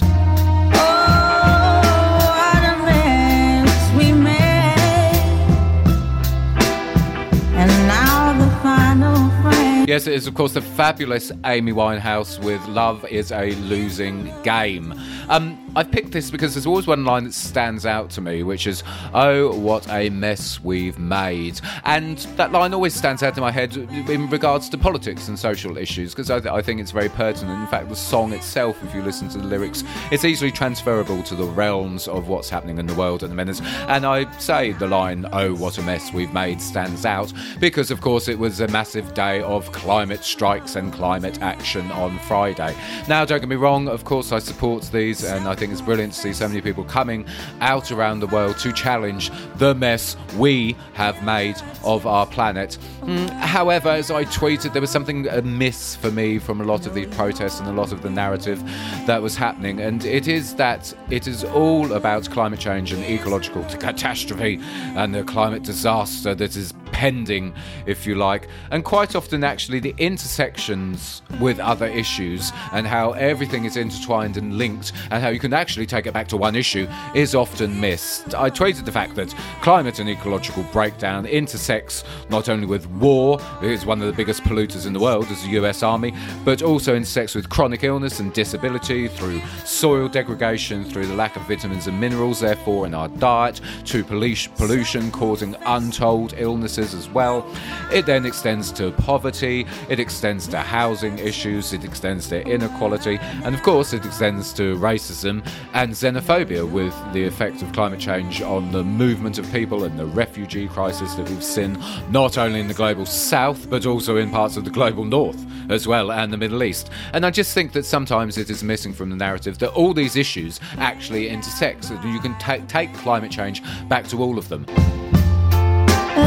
Yes, 9.86 10.08
it 10.08 10.14
is, 10.14 10.26
of 10.26 10.34
course, 10.34 10.52
the 10.52 10.60
fabulous 10.60 11.30
Amy 11.44 11.70
Winehouse 11.70 12.42
with 12.42 12.60
Love 12.66 13.04
is 13.04 13.30
a 13.30 13.52
Losing 13.52 14.34
Game. 14.42 14.92
Um, 15.28 15.62
I've 15.76 15.92
picked 15.92 16.10
this 16.10 16.28
because 16.28 16.54
there's 16.54 16.66
always 16.66 16.88
one 16.88 17.04
line 17.04 17.22
that 17.22 17.34
stands 17.34 17.86
out 17.86 18.10
to 18.10 18.20
me, 18.20 18.42
which 18.42 18.66
is, 18.66 18.82
Oh, 19.14 19.56
what 19.56 19.88
a 19.88 20.10
mess 20.10 20.58
we've 20.64 20.98
made. 20.98 21.60
And 21.84 22.18
that 22.36 22.50
line 22.50 22.74
always 22.74 22.94
stands 22.94 23.22
out 23.22 23.36
in 23.36 23.42
my 23.42 23.52
head 23.52 23.76
in 23.76 24.28
regards 24.28 24.68
to 24.70 24.78
politics 24.78 25.28
and 25.28 25.38
social 25.38 25.76
issues, 25.76 26.14
because 26.14 26.32
I, 26.32 26.40
th- 26.40 26.52
I 26.52 26.62
think 26.62 26.80
it's 26.80 26.90
very 26.90 27.10
pertinent. 27.10 27.60
In 27.60 27.68
fact, 27.68 27.88
the 27.88 27.94
song 27.94 28.32
itself, 28.32 28.82
if 28.82 28.92
you 28.92 29.02
listen 29.02 29.28
to 29.28 29.38
the 29.38 29.44
lyrics, 29.44 29.84
it's 30.10 30.24
easily 30.24 30.50
transferable 30.50 31.22
to 31.24 31.36
the 31.36 31.44
realms 31.44 32.08
of 32.08 32.26
what's 32.26 32.50
happening 32.50 32.78
in 32.78 32.86
the 32.86 32.94
world 32.94 33.22
at 33.22 33.28
the 33.28 33.36
minute. 33.36 33.62
And 33.86 34.04
I 34.04 34.36
say 34.38 34.72
the 34.72 34.88
line, 34.88 35.26
Oh, 35.32 35.54
what 35.54 35.78
a 35.78 35.82
mess 35.82 36.12
we've 36.12 36.32
made, 36.32 36.60
stands 36.60 37.04
out 37.04 37.32
because, 37.60 37.92
of 37.92 38.00
course, 38.00 38.26
it 38.26 38.40
was 38.40 38.58
a 38.58 38.66
massive 38.66 39.14
day 39.14 39.42
of 39.42 39.70
climate 39.76 40.24
strikes 40.24 40.74
and 40.74 40.92
climate 40.92 41.40
action 41.42 41.90
on 41.92 42.18
Friday. 42.20 42.74
Now, 43.08 43.24
don't 43.24 43.40
get 43.40 43.48
me 43.48 43.56
wrong, 43.56 43.88
of 43.88 44.04
course, 44.04 44.32
I 44.32 44.38
support 44.38 44.82
these, 44.84 45.22
and 45.22 45.46
I 45.46 45.54
think 45.54 45.70
it's 45.70 45.82
brilliant 45.82 46.14
to 46.14 46.18
see 46.18 46.32
so 46.32 46.48
many 46.48 46.60
people 46.60 46.82
coming 46.82 47.26
out 47.60 47.92
around 47.92 48.20
the 48.20 48.26
world 48.26 48.58
to 48.58 48.72
challenge 48.72 49.30
the 49.56 49.74
mess 49.74 50.16
we 50.36 50.76
have 50.94 51.22
made 51.22 51.56
of 51.84 52.06
our 52.06 52.26
planet. 52.26 52.78
Mm, 53.02 53.28
however, 53.30 53.90
as 53.90 54.10
I 54.10 54.24
tweeted, 54.24 54.72
there 54.72 54.80
was 54.80 54.90
something 54.90 55.28
amiss 55.28 55.94
for 55.94 56.10
me 56.10 56.38
from 56.38 56.60
a 56.60 56.64
lot 56.64 56.86
of 56.86 56.94
these 56.94 57.14
protests 57.14 57.60
and 57.60 57.68
a 57.68 57.72
lot 57.72 57.92
of 57.92 58.02
the 58.02 58.10
narrative 58.10 58.62
that 59.06 59.20
was 59.20 59.36
happening, 59.36 59.80
and 59.80 60.04
it 60.04 60.26
is 60.26 60.54
that 60.54 60.92
it 61.10 61.28
is 61.28 61.44
all 61.44 61.92
about 61.92 62.28
climate 62.30 62.60
change 62.60 62.92
and 62.92 63.04
ecological 63.04 63.62
catastrophe 63.78 64.58
and 64.96 65.14
the 65.14 65.22
climate 65.22 65.62
disaster 65.62 66.34
that 66.34 66.56
is 66.56 66.72
pending, 66.92 67.54
if 67.86 68.06
you 68.06 68.14
like, 68.14 68.48
and 68.70 68.84
quite 68.84 69.14
often 69.14 69.44
actually 69.44 69.80
the 69.80 69.94
intersections 69.98 71.22
with 71.40 71.58
other 71.60 71.86
issues 71.86 72.52
and 72.72 72.86
how 72.86 73.12
everything 73.12 73.64
is 73.64 73.76
intertwined 73.76 74.36
and 74.36 74.58
linked 74.58 74.92
and 75.10 75.22
how 75.22 75.28
you 75.28 75.38
can 75.38 75.52
actually 75.52 75.86
take 75.86 76.06
it 76.06 76.12
back 76.12 76.28
to 76.28 76.36
one 76.36 76.54
issue 76.54 76.86
is 77.14 77.34
often 77.34 77.80
missed. 77.80 78.34
I 78.34 78.50
tweeted 78.50 78.84
the 78.84 78.92
fact 78.92 79.14
that 79.16 79.34
climate 79.60 79.98
and 79.98 80.08
ecological 80.08 80.62
breakdown 80.72 81.26
intersects 81.26 82.04
not 82.30 82.48
only 82.48 82.66
with 82.66 82.86
war, 82.86 83.40
it 83.62 83.70
is 83.70 83.86
one 83.86 84.00
of 84.00 84.06
the 84.06 84.12
biggest 84.12 84.42
polluters 84.42 84.86
in 84.86 84.92
the 84.92 85.00
world 85.00 85.26
as 85.26 85.42
the 85.42 85.50
US 85.60 85.82
Army, 85.82 86.14
but 86.44 86.62
also 86.62 86.94
intersects 86.94 87.34
with 87.34 87.48
chronic 87.48 87.84
illness 87.84 88.20
and 88.20 88.32
disability 88.32 89.08
through 89.08 89.40
soil 89.64 90.08
degradation, 90.08 90.84
through 90.84 91.06
the 91.06 91.14
lack 91.14 91.36
of 91.36 91.42
vitamins 91.42 91.86
and 91.86 92.00
minerals, 92.00 92.40
therefore, 92.40 92.86
in 92.86 92.94
our 92.94 93.08
diet, 93.08 93.60
to 93.84 94.04
pollution, 94.04 95.10
causing 95.10 95.54
untold 95.66 96.34
illnesses 96.76 96.94
as 96.94 97.08
well. 97.10 97.46
It 97.92 98.06
then 98.06 98.26
extends 98.26 98.72
to 98.72 98.92
poverty, 98.92 99.66
it 99.88 100.00
extends 100.00 100.48
to 100.48 100.58
housing 100.58 101.18
issues, 101.18 101.72
it 101.72 101.84
extends 101.84 102.28
to 102.28 102.46
inequality, 102.46 103.18
and 103.44 103.54
of 103.54 103.62
course, 103.62 103.92
it 103.92 104.04
extends 104.04 104.52
to 104.54 104.76
racism 104.76 105.46
and 105.74 105.92
xenophobia 105.92 106.68
with 106.70 106.94
the 107.12 107.24
effect 107.24 107.62
of 107.62 107.72
climate 107.72 108.00
change 108.00 108.42
on 108.42 108.72
the 108.72 108.82
movement 108.82 109.38
of 109.38 109.50
people 109.52 109.84
and 109.84 109.98
the 109.98 110.06
refugee 110.06 110.68
crisis 110.68 111.14
that 111.14 111.28
we've 111.28 111.44
seen 111.44 111.78
not 112.10 112.38
only 112.38 112.60
in 112.60 112.68
the 112.68 112.74
global 112.74 113.06
south 113.06 113.68
but 113.70 113.86
also 113.86 114.16
in 114.16 114.30
parts 114.30 114.56
of 114.56 114.64
the 114.64 114.70
global 114.70 115.04
north 115.04 115.44
as 115.68 115.86
well 115.86 116.12
and 116.12 116.32
the 116.32 116.36
Middle 116.36 116.62
East. 116.62 116.90
And 117.12 117.24
I 117.26 117.30
just 117.30 117.54
think 117.54 117.72
that 117.72 117.84
sometimes 117.84 118.38
it 118.38 118.50
is 118.50 118.62
missing 118.62 118.92
from 118.92 119.10
the 119.10 119.16
narrative 119.16 119.58
that 119.58 119.72
all 119.72 119.92
these 119.92 120.16
issues 120.16 120.60
actually 120.78 121.28
intersect. 121.28 121.84
So 121.84 122.00
you 122.02 122.20
can 122.20 122.38
ta- 122.38 122.64
take 122.68 122.92
climate 122.94 123.30
change 123.30 123.62
back 123.88 124.06
to 124.08 124.22
all 124.22 124.38
of 124.38 124.48
them. 124.48 124.66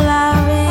Love 0.09 0.68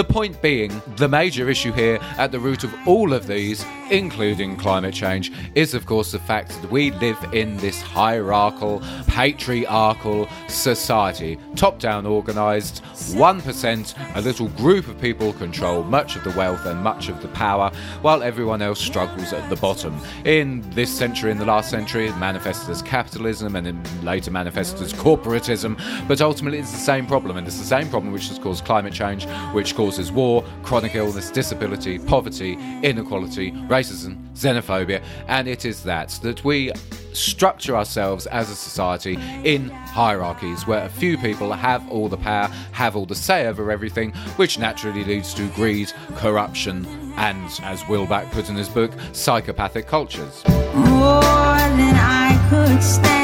The 0.00 0.04
point 0.04 0.40
being, 0.40 0.80
the 0.96 1.08
major 1.08 1.50
issue 1.50 1.72
here 1.72 1.98
at 2.16 2.32
the 2.32 2.40
root 2.40 2.64
of 2.64 2.74
all 2.86 3.12
of 3.12 3.26
these, 3.26 3.66
including 3.90 4.56
climate 4.56 4.94
change, 4.94 5.30
is 5.54 5.74
of 5.74 5.84
course 5.84 6.12
the 6.12 6.18
fact 6.18 6.58
that 6.62 6.70
we 6.70 6.90
live 6.92 7.22
in 7.34 7.58
this 7.58 7.82
hierarchical, 7.82 8.80
patriarchal 9.08 10.26
society. 10.48 11.38
Top 11.54 11.80
down 11.80 12.06
organised, 12.06 12.82
1%, 12.94 14.16
a 14.16 14.20
little 14.22 14.48
group 14.48 14.88
of 14.88 14.98
people 15.02 15.34
control 15.34 15.82
much 15.82 16.16
of 16.16 16.24
the 16.24 16.30
wealth 16.30 16.64
and 16.64 16.82
much 16.82 17.10
of 17.10 17.20
the 17.20 17.28
power, 17.28 17.70
while 18.00 18.22
everyone 18.22 18.62
else 18.62 18.80
struggles 18.80 19.34
at 19.34 19.50
the 19.50 19.56
bottom. 19.56 20.00
In 20.24 20.62
this 20.70 20.90
century, 20.90 21.30
in 21.30 21.36
the 21.36 21.44
last 21.44 21.68
century, 21.68 22.06
it 22.06 22.16
manifested 22.16 22.70
as 22.70 22.80
capitalism 22.80 23.54
and 23.54 23.66
then 23.66 23.82
later 24.02 24.30
manifested 24.30 24.80
as 24.80 24.94
corporatism, 24.94 25.78
but 26.08 26.22
ultimately 26.22 26.58
it's 26.58 26.72
the 26.72 26.78
same 26.78 27.06
problem, 27.06 27.36
and 27.36 27.46
it's 27.46 27.58
the 27.58 27.64
same 27.64 27.90
problem 27.90 28.14
which 28.14 28.28
has 28.28 28.38
caused 28.38 28.64
climate 28.64 28.94
change, 28.94 29.26
which 29.52 29.74
causes 29.90 30.12
war, 30.12 30.44
chronic 30.62 30.94
illness, 30.94 31.32
disability, 31.32 31.98
poverty, 31.98 32.52
inequality, 32.84 33.50
racism, 33.66 34.16
xenophobia, 34.34 35.02
and 35.26 35.48
it 35.48 35.64
is 35.64 35.82
that 35.82 36.10
that 36.22 36.44
we 36.44 36.70
structure 37.12 37.76
ourselves 37.76 38.28
as 38.28 38.48
a 38.50 38.54
society 38.54 39.18
in 39.42 39.68
hierarchies 39.68 40.64
where 40.64 40.84
a 40.84 40.88
few 40.88 41.18
people 41.18 41.52
have 41.52 41.90
all 41.90 42.08
the 42.08 42.16
power, 42.16 42.46
have 42.70 42.94
all 42.94 43.04
the 43.04 43.16
say 43.16 43.48
over 43.48 43.72
everything, 43.72 44.12
which 44.36 44.60
naturally 44.60 45.02
leads 45.02 45.34
to 45.34 45.48
greed, 45.56 45.92
corruption, 46.14 46.86
and, 47.16 47.50
as 47.64 47.82
Will 47.88 48.06
Black 48.06 48.30
put 48.30 48.48
in 48.48 48.54
his 48.54 48.68
book, 48.68 48.92
psychopathic 49.10 49.88
cultures. 49.88 50.44
More 50.72 51.20
than 51.20 51.96
I 51.96 52.46
could 52.48 52.80
stand. 52.80 53.19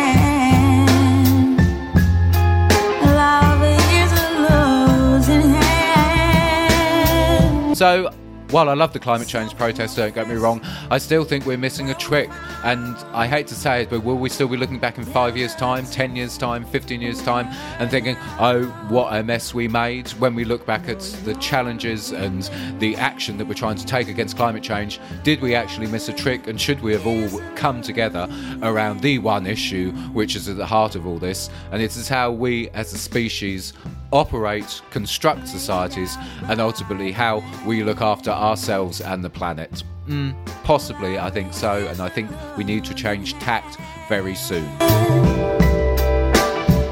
So, 7.76 8.10
while 8.50 8.68
I 8.68 8.74
love 8.74 8.92
the 8.92 8.98
climate 8.98 9.28
change 9.28 9.56
protests, 9.56 9.96
don't 9.96 10.14
get 10.14 10.28
me 10.28 10.36
wrong, 10.36 10.60
I 10.90 10.98
still 10.98 11.24
think 11.24 11.46
we're 11.46 11.58
missing 11.58 11.90
a 11.90 11.94
trick. 11.94 12.30
And 12.62 12.96
I 13.12 13.26
hate 13.26 13.46
to 13.48 13.54
say 13.54 13.82
it, 13.82 13.90
but 13.90 14.04
will 14.04 14.16
we 14.16 14.28
still 14.28 14.48
be 14.48 14.56
looking 14.56 14.78
back 14.78 14.98
in 14.98 15.04
five 15.04 15.36
years' 15.36 15.54
time, 15.54 15.84
10 15.84 16.16
years' 16.16 16.38
time, 16.38 16.64
15 16.64 17.00
years' 17.00 17.22
time, 17.22 17.46
and 17.78 17.90
thinking, 17.90 18.16
oh, 18.38 18.66
what 18.88 19.14
a 19.14 19.22
mess 19.22 19.52
we 19.52 19.68
made 19.68 20.08
when 20.10 20.34
we 20.34 20.44
look 20.44 20.64
back 20.64 20.88
at 20.88 21.00
the 21.24 21.34
challenges 21.34 22.12
and 22.12 22.50
the 22.78 22.94
action 22.96 23.36
that 23.38 23.46
we're 23.46 23.54
trying 23.54 23.76
to 23.76 23.86
take 23.86 24.08
against 24.08 24.36
climate 24.36 24.62
change? 24.62 25.00
Did 25.24 25.40
we 25.40 25.54
actually 25.54 25.88
miss 25.88 26.08
a 26.08 26.12
trick? 26.12 26.46
And 26.46 26.60
should 26.60 26.80
we 26.82 26.92
have 26.92 27.06
all 27.06 27.40
come 27.56 27.82
together 27.82 28.28
around 28.62 29.00
the 29.00 29.18
one 29.18 29.46
issue 29.46 29.92
which 30.12 30.36
is 30.36 30.48
at 30.48 30.56
the 30.56 30.66
heart 30.66 30.94
of 30.94 31.06
all 31.06 31.18
this? 31.18 31.50
And 31.72 31.82
it 31.82 31.96
is 31.96 32.08
how 32.08 32.30
we 32.30 32.68
as 32.70 32.92
a 32.92 32.98
species 32.98 33.72
operate, 34.12 34.80
construct 34.90 35.48
societies, 35.48 36.16
and 36.44 36.60
ultimately 36.60 37.12
how 37.12 37.42
we 37.66 37.82
look 37.82 38.00
after 38.00 38.30
ourselves 38.36 39.00
and 39.00 39.24
the 39.24 39.30
planet. 39.30 39.82
Mm, 40.06 40.34
possibly, 40.62 41.18
I 41.18 41.30
think 41.30 41.52
so, 41.52 41.86
and 41.88 42.00
I 42.00 42.08
think 42.08 42.30
we 42.56 42.64
need 42.64 42.84
to 42.84 42.94
change 42.94 43.34
tact 43.34 43.76
very 44.08 44.34
soon. 44.34 44.64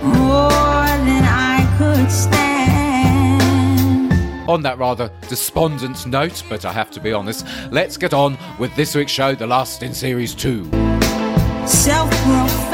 More 0.02 0.50
than 0.50 1.24
I 1.24 1.64
could 1.78 2.10
stand. 2.10 2.34
On 4.48 4.62
that 4.62 4.78
rather 4.78 5.10
despondent 5.28 6.06
note, 6.06 6.42
but 6.48 6.64
I 6.64 6.72
have 6.72 6.90
to 6.92 7.00
be 7.00 7.12
honest, 7.12 7.46
let's 7.70 7.96
get 7.96 8.12
on 8.12 8.36
with 8.58 8.74
this 8.76 8.94
week's 8.94 9.12
show, 9.12 9.34
the 9.34 9.46
last 9.46 9.82
in 9.82 9.94
series 9.94 10.34
two. 10.34 10.64
Self-professed, 11.66 12.73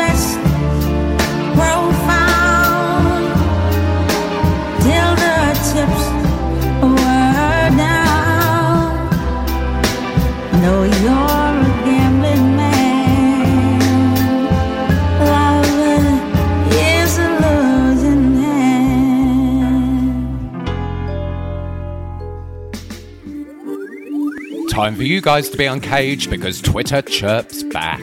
Time 24.81 24.97
for 24.97 25.03
you 25.03 25.21
guys 25.21 25.51
to 25.51 25.59
be 25.59 25.69
on 25.69 25.77
uncaged 25.77 26.31
because 26.31 26.63
Twitter 26.63 27.03
chirps 27.03 27.63
back. 27.65 28.03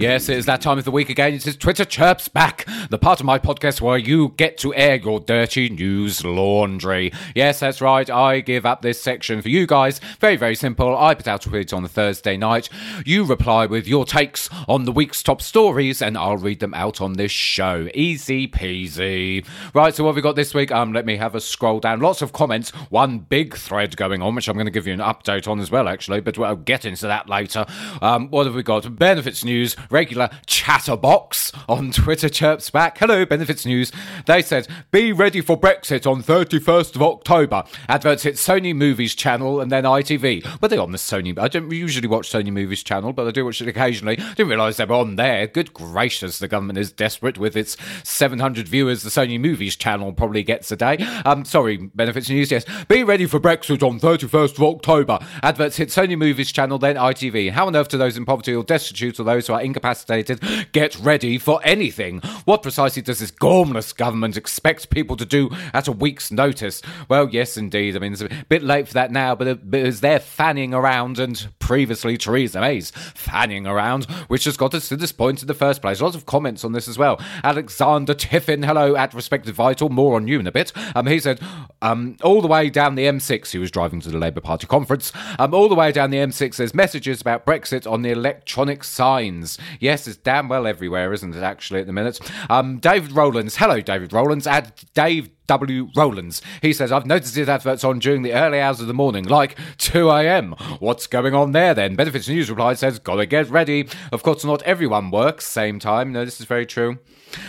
Yes, 0.00 0.30
it 0.30 0.38
is 0.38 0.46
that 0.46 0.62
time 0.62 0.78
of 0.78 0.86
the 0.86 0.90
week 0.90 1.10
again. 1.10 1.34
It 1.34 1.42
says 1.42 1.54
Twitter 1.54 1.84
Chirps 1.84 2.28
Back, 2.28 2.64
the 2.90 2.98
part 2.98 3.20
of 3.20 3.26
my 3.26 3.38
podcast 3.38 3.80
where 3.80 3.96
you 3.96 4.34
get 4.36 4.58
to 4.58 4.74
air 4.74 4.96
your 4.96 5.20
dirty 5.20 5.68
news 5.68 6.24
laundry. 6.24 7.12
Yes, 7.36 7.60
that's 7.60 7.80
right. 7.80 8.10
I 8.10 8.40
give 8.40 8.66
up 8.66 8.82
this 8.82 9.00
section 9.00 9.40
for 9.40 9.48
you 9.48 9.64
guys. 9.64 10.00
Very, 10.18 10.34
very 10.36 10.56
simple. 10.56 10.98
I 10.98 11.14
put 11.14 11.28
out 11.28 11.46
a 11.46 11.48
tweet 11.48 11.72
on 11.72 11.84
a 11.84 11.88
Thursday 11.88 12.36
night. 12.36 12.68
You 13.06 13.24
reply 13.24 13.66
with 13.66 13.86
your 13.86 14.04
takes 14.04 14.50
on 14.68 14.86
the 14.86 14.92
week's 14.92 15.22
top 15.22 15.40
stories, 15.40 16.02
and 16.02 16.18
I'll 16.18 16.36
read 16.36 16.58
them 16.58 16.74
out 16.74 17.00
on 17.00 17.12
this 17.12 17.30
show. 17.30 17.88
Easy 17.94 18.48
peasy. 18.48 19.46
Right, 19.72 19.94
so 19.94 20.02
what 20.02 20.10
have 20.10 20.16
we 20.16 20.22
got 20.22 20.34
this 20.34 20.52
week? 20.52 20.72
Um, 20.72 20.92
let 20.92 21.06
me 21.06 21.16
have 21.16 21.36
a 21.36 21.40
scroll 21.40 21.78
down. 21.78 22.00
Lots 22.00 22.22
of 22.22 22.32
comments. 22.32 22.70
One 22.90 23.20
big 23.20 23.56
thread 23.56 23.96
going 23.96 24.20
on, 24.20 24.34
which 24.34 24.48
I'm 24.48 24.56
going 24.56 24.66
to 24.66 24.72
give 24.72 24.88
you 24.88 24.94
an 24.94 24.98
update 24.98 25.46
on 25.46 25.60
as 25.60 25.70
well, 25.70 25.86
actually, 25.86 26.22
but 26.22 26.36
we'll 26.36 26.56
get 26.56 26.84
into 26.84 27.06
that 27.06 27.28
later. 27.28 27.66
Um, 28.02 28.30
what 28.30 28.46
have 28.46 28.56
we 28.56 28.64
got? 28.64 28.96
Benefits 28.96 29.44
news 29.44 29.76
regular 29.90 30.28
chatterbox 30.46 31.52
on 31.68 31.92
Twitter 31.92 32.28
chirps 32.28 32.68
back. 32.68 32.79
Hello, 32.80 33.26
Benefits 33.26 33.66
News. 33.66 33.92
They 34.24 34.40
said, 34.40 34.66
be 34.90 35.12
ready 35.12 35.42
for 35.42 35.60
Brexit 35.60 36.10
on 36.10 36.22
31st 36.22 36.96
of 36.96 37.02
October. 37.02 37.64
Adverts 37.90 38.22
hit 38.22 38.36
Sony 38.36 38.74
Movies 38.74 39.14
channel 39.14 39.60
and 39.60 39.70
then 39.70 39.84
ITV. 39.84 40.62
Were 40.62 40.68
they 40.68 40.78
on 40.78 40.90
the 40.90 40.96
Sony? 40.96 41.38
I 41.38 41.48
don't 41.48 41.70
usually 41.70 42.08
watch 42.08 42.30
Sony 42.30 42.50
Movies 42.50 42.82
channel, 42.82 43.12
but 43.12 43.26
I 43.26 43.32
do 43.32 43.44
watch 43.44 43.60
it 43.60 43.68
occasionally. 43.68 44.16
Didn't 44.16 44.48
realise 44.48 44.78
they 44.78 44.86
were 44.86 44.94
on 44.94 45.16
there. 45.16 45.46
Good 45.46 45.74
gracious, 45.74 46.38
the 46.38 46.48
government 46.48 46.78
is 46.78 46.90
desperate 46.90 47.36
with 47.36 47.54
its 47.54 47.76
700 48.02 48.66
viewers 48.66 49.02
the 49.02 49.10
Sony 49.10 49.38
Movies 49.38 49.76
channel 49.76 50.14
probably 50.14 50.42
gets 50.42 50.72
a 50.72 50.76
day. 50.76 50.96
Um, 51.26 51.44
sorry, 51.44 51.76
Benefits 51.76 52.30
News, 52.30 52.50
yes. 52.50 52.64
Be 52.88 53.04
ready 53.04 53.26
for 53.26 53.38
Brexit 53.38 53.86
on 53.86 54.00
31st 54.00 54.52
of 54.54 54.62
October. 54.62 55.18
Adverts 55.42 55.76
hit 55.76 55.90
Sony 55.90 56.16
Movies 56.16 56.50
channel, 56.50 56.78
then 56.78 56.96
ITV. 56.96 57.50
How 57.50 57.66
on 57.66 57.76
earth 57.76 57.88
do 57.88 57.98
those 57.98 58.16
in 58.16 58.24
poverty 58.24 58.54
or 58.54 58.64
destitute 58.64 59.20
or 59.20 59.24
those 59.24 59.48
who 59.48 59.52
are 59.52 59.60
incapacitated 59.60 60.40
get 60.72 60.98
ready 60.98 61.36
for 61.36 61.60
anything? 61.62 62.20
What 62.46 62.62
precisely 62.70 63.02
does 63.02 63.18
this 63.18 63.32
gormless 63.32 63.92
government 63.96 64.36
expect 64.36 64.90
people 64.90 65.16
to 65.16 65.24
do 65.26 65.50
at 65.74 65.88
a 65.88 65.92
week's 65.92 66.30
notice? 66.30 66.80
Well, 67.08 67.28
yes, 67.28 67.56
indeed. 67.56 67.96
I 67.96 67.98
mean, 67.98 68.12
it's 68.12 68.22
a 68.22 68.28
bit 68.48 68.62
late 68.62 68.86
for 68.86 68.94
that 68.94 69.10
now, 69.10 69.34
but 69.34 69.48
it- 69.48 70.00
they're 70.00 70.20
fanning 70.20 70.72
around, 70.72 71.18
and 71.18 71.48
previously 71.58 72.16
Theresa 72.16 72.60
May's 72.60 72.92
fanning 72.92 73.66
around, 73.66 74.04
which 74.28 74.44
has 74.44 74.56
got 74.56 74.72
us 74.72 74.88
to 74.88 74.96
this 74.96 75.10
point 75.10 75.42
in 75.42 75.48
the 75.48 75.54
first 75.54 75.82
place. 75.82 76.00
Lots 76.00 76.14
of 76.14 76.26
comments 76.26 76.64
on 76.64 76.70
this 76.70 76.86
as 76.86 76.96
well. 76.96 77.20
Alexander 77.42 78.14
Tiffin, 78.14 78.62
hello 78.62 78.94
at 78.94 79.14
Respect 79.14 79.46
is 79.46 79.52
Vital, 79.56 79.88
more 79.88 80.14
on 80.14 80.28
you 80.28 80.38
in 80.38 80.46
a 80.46 80.52
bit. 80.52 80.72
Um, 80.94 81.08
he 81.08 81.18
said, 81.18 81.40
um, 81.82 82.18
all 82.22 82.40
the 82.40 82.46
way 82.46 82.70
down 82.70 82.94
the 82.94 83.06
M6, 83.06 83.50
he 83.50 83.58
was 83.58 83.72
driving 83.72 83.98
to 84.02 84.10
the 84.10 84.18
Labour 84.18 84.40
Party 84.40 84.68
conference, 84.68 85.12
um, 85.40 85.52
all 85.54 85.68
the 85.68 85.74
way 85.74 85.90
down 85.90 86.10
the 86.10 86.18
M6, 86.18 86.56
there's 86.56 86.72
messages 86.74 87.20
about 87.20 87.44
Brexit 87.44 87.90
on 87.90 88.02
the 88.02 88.10
electronic 88.12 88.84
signs. 88.84 89.58
Yes, 89.80 90.06
it's 90.06 90.16
damn 90.18 90.48
well 90.48 90.68
everywhere, 90.68 91.12
isn't 91.12 91.34
it, 91.34 91.42
actually, 91.42 91.80
at 91.80 91.86
the 91.88 91.92
minute? 91.92 92.20
Um, 92.48 92.59
David 92.80 93.12
Rowlands. 93.12 93.56
Hello, 93.56 93.80
David 93.80 94.12
Rowlands. 94.12 94.46
Add 94.46 94.72
Dave 94.94 95.30
W. 95.46 95.88
Rowlands. 95.96 96.40
He 96.62 96.72
says, 96.72 96.92
I've 96.92 97.06
noticed 97.06 97.34
his 97.34 97.48
adverts 97.48 97.82
on 97.82 97.98
during 97.98 98.22
the 98.22 98.32
early 98.32 98.60
hours 98.60 98.80
of 98.80 98.86
the 98.86 98.94
morning, 98.94 99.24
like 99.24 99.58
2 99.78 100.08
a.m. 100.10 100.52
What's 100.78 101.06
going 101.06 101.34
on 101.34 101.52
there 101.52 101.74
then? 101.74 101.96
Benefits 101.96 102.28
News 102.28 102.48
replied, 102.48 102.78
says, 102.78 102.98
Gotta 102.98 103.26
get 103.26 103.50
ready. 103.50 103.88
Of 104.12 104.22
course, 104.22 104.44
not 104.44 104.62
everyone 104.62 105.10
works 105.10 105.46
same 105.46 105.78
time. 105.78 106.12
No, 106.12 106.24
this 106.24 106.40
is 106.40 106.46
very 106.46 106.66
true. 106.66 106.98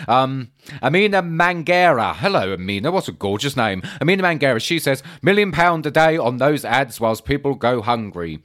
Um, 0.07 0.51
Amina 0.81 1.21
Mangera. 1.21 2.15
Hello, 2.15 2.53
Amina. 2.53 2.91
What 2.91 3.07
a 3.07 3.11
gorgeous 3.11 3.55
name. 3.55 3.81
Amina 3.99 4.23
Mangera. 4.23 4.61
She 4.61 4.79
says, 4.79 5.03
million 5.21 5.51
pound 5.51 5.85
a 5.85 5.91
day 5.91 6.17
on 6.17 6.37
those 6.37 6.65
ads 6.65 6.99
whilst 6.99 7.25
people 7.25 7.55
go 7.55 7.81
hungry. 7.81 8.41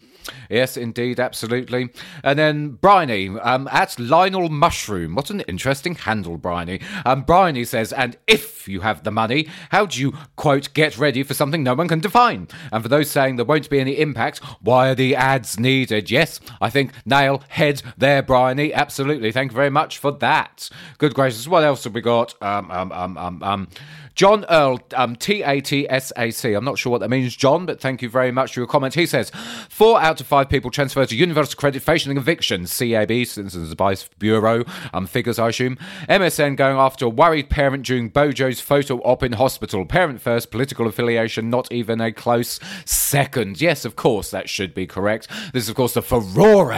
Yes, 0.51 0.77
indeed, 0.77 1.21
absolutely. 1.21 1.91
And 2.23 2.39
then 2.39 2.71
Bryony, 2.71 3.29
um, 3.29 3.69
at 3.71 3.99
Lionel 3.99 4.49
Mushroom. 4.49 5.15
What 5.15 5.31
an 5.31 5.41
interesting 5.43 5.95
handle, 5.95 6.37
Bryony. 6.37 6.81
Um, 7.05 7.23
Bryony 7.23 7.65
says, 7.65 7.93
and 7.93 8.17
if 8.27 8.69
you 8.69 8.81
have 8.81 9.05
the 9.05 9.11
money, 9.11 9.49
how 9.71 9.87
do 9.87 10.01
you, 10.01 10.15
quote, 10.37 10.73
get 10.75 10.99
ready 10.99 11.23
for 11.23 11.35
something 11.35 11.63
no 11.63 11.75
one 11.75 11.89
can 11.89 12.01
define? 12.01 12.49
And 12.73 12.83
for 12.83 12.89
those 12.89 13.11
saying 13.11 13.37
there 13.37 13.45
won't 13.45 13.71
be 13.71 13.81
any 13.81 13.99
impact, 13.99 14.39
why 14.61 14.91
are 14.91 14.95
the 14.95 15.15
ads 15.15 15.59
needed? 15.59 16.11
Yes, 16.11 16.41
I 16.61 16.71
think 16.71 16.93
nail 17.05 17.43
head 17.49 17.83
there, 17.97 18.23
Bryony. 18.23 18.73
Absolutely. 18.73 19.33
Thank 19.33 19.53
you 19.53 19.57
very 19.57 19.71
much 19.71 19.99
for 19.99 20.11
that. 20.11 20.69
Good 20.99 21.15
gracious. 21.15 21.47
What 21.47 21.65
else 21.65 21.85
have 21.85 21.95
we 21.95 22.01
got? 22.07 22.41
Um, 22.41 22.71
um, 22.71 22.93
um, 22.93 23.19
um, 23.19 23.43
um. 23.43 23.69
John 24.15 24.47
Earl, 24.49 24.81
um, 24.95 25.15
T 25.15 25.43
A 25.43 25.61
T 25.61 25.87
S 25.91 26.11
A 26.17 26.31
C. 26.31 26.55
I'm 26.55 26.65
not 26.65 26.79
sure 26.79 26.91
what 26.91 27.03
that 27.03 27.11
means, 27.11 27.37
John, 27.37 27.67
but 27.67 27.81
thank 27.81 28.01
you 28.01 28.09
very 28.09 28.33
much 28.33 28.55
for 28.55 28.61
your 28.61 28.67
comment. 28.67 28.95
He 28.95 29.05
says 29.05 29.31
four 29.69 30.01
out 30.01 30.23
of 30.23 30.27
five 30.27 30.49
people 30.49 30.71
transfer 30.71 31.05
to 31.05 31.15
Universal 31.15 31.57
Credit 31.57 31.83
facing 31.83 32.17
eviction. 32.17 32.63
CAB, 32.63 33.11
Citizens 33.27 33.71
Advice 33.71 34.09
Bureau, 34.19 34.65
um, 34.95 35.07
figures, 35.07 35.39
I 35.39 35.49
assume. 35.49 35.77
MSM 36.09 36.57
going 36.57 36.79
after 36.79 37.05
a 37.05 37.11
worried 37.11 37.51
parent 37.51 37.85
during 37.85 38.09
Bojo's 38.09 38.61
photo 38.61 39.01
op 39.01 39.23
in 39.23 39.33
hospital. 39.33 39.85
Parent 39.85 40.23
first, 40.23 40.51
political 40.51 40.87
affiliation, 40.87 41.51
not 41.51 41.71
even 41.71 42.01
a 42.01 42.11
close 42.11 42.59
second. 42.87 43.61
Yes, 43.61 43.85
of 43.85 43.97
course, 43.97 44.31
that 44.31 44.49
should 44.49 44.73
be 44.73 44.87
correct. 44.87 45.29
This 45.53 45.65
is, 45.65 45.69
of 45.69 45.77
course, 45.77 45.93
the 45.93 46.01
furore 46.01 46.73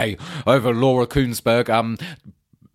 over 0.45 0.73
Laura 0.73 1.07
Kuenssberg. 1.07 1.69
Um, 1.69 1.97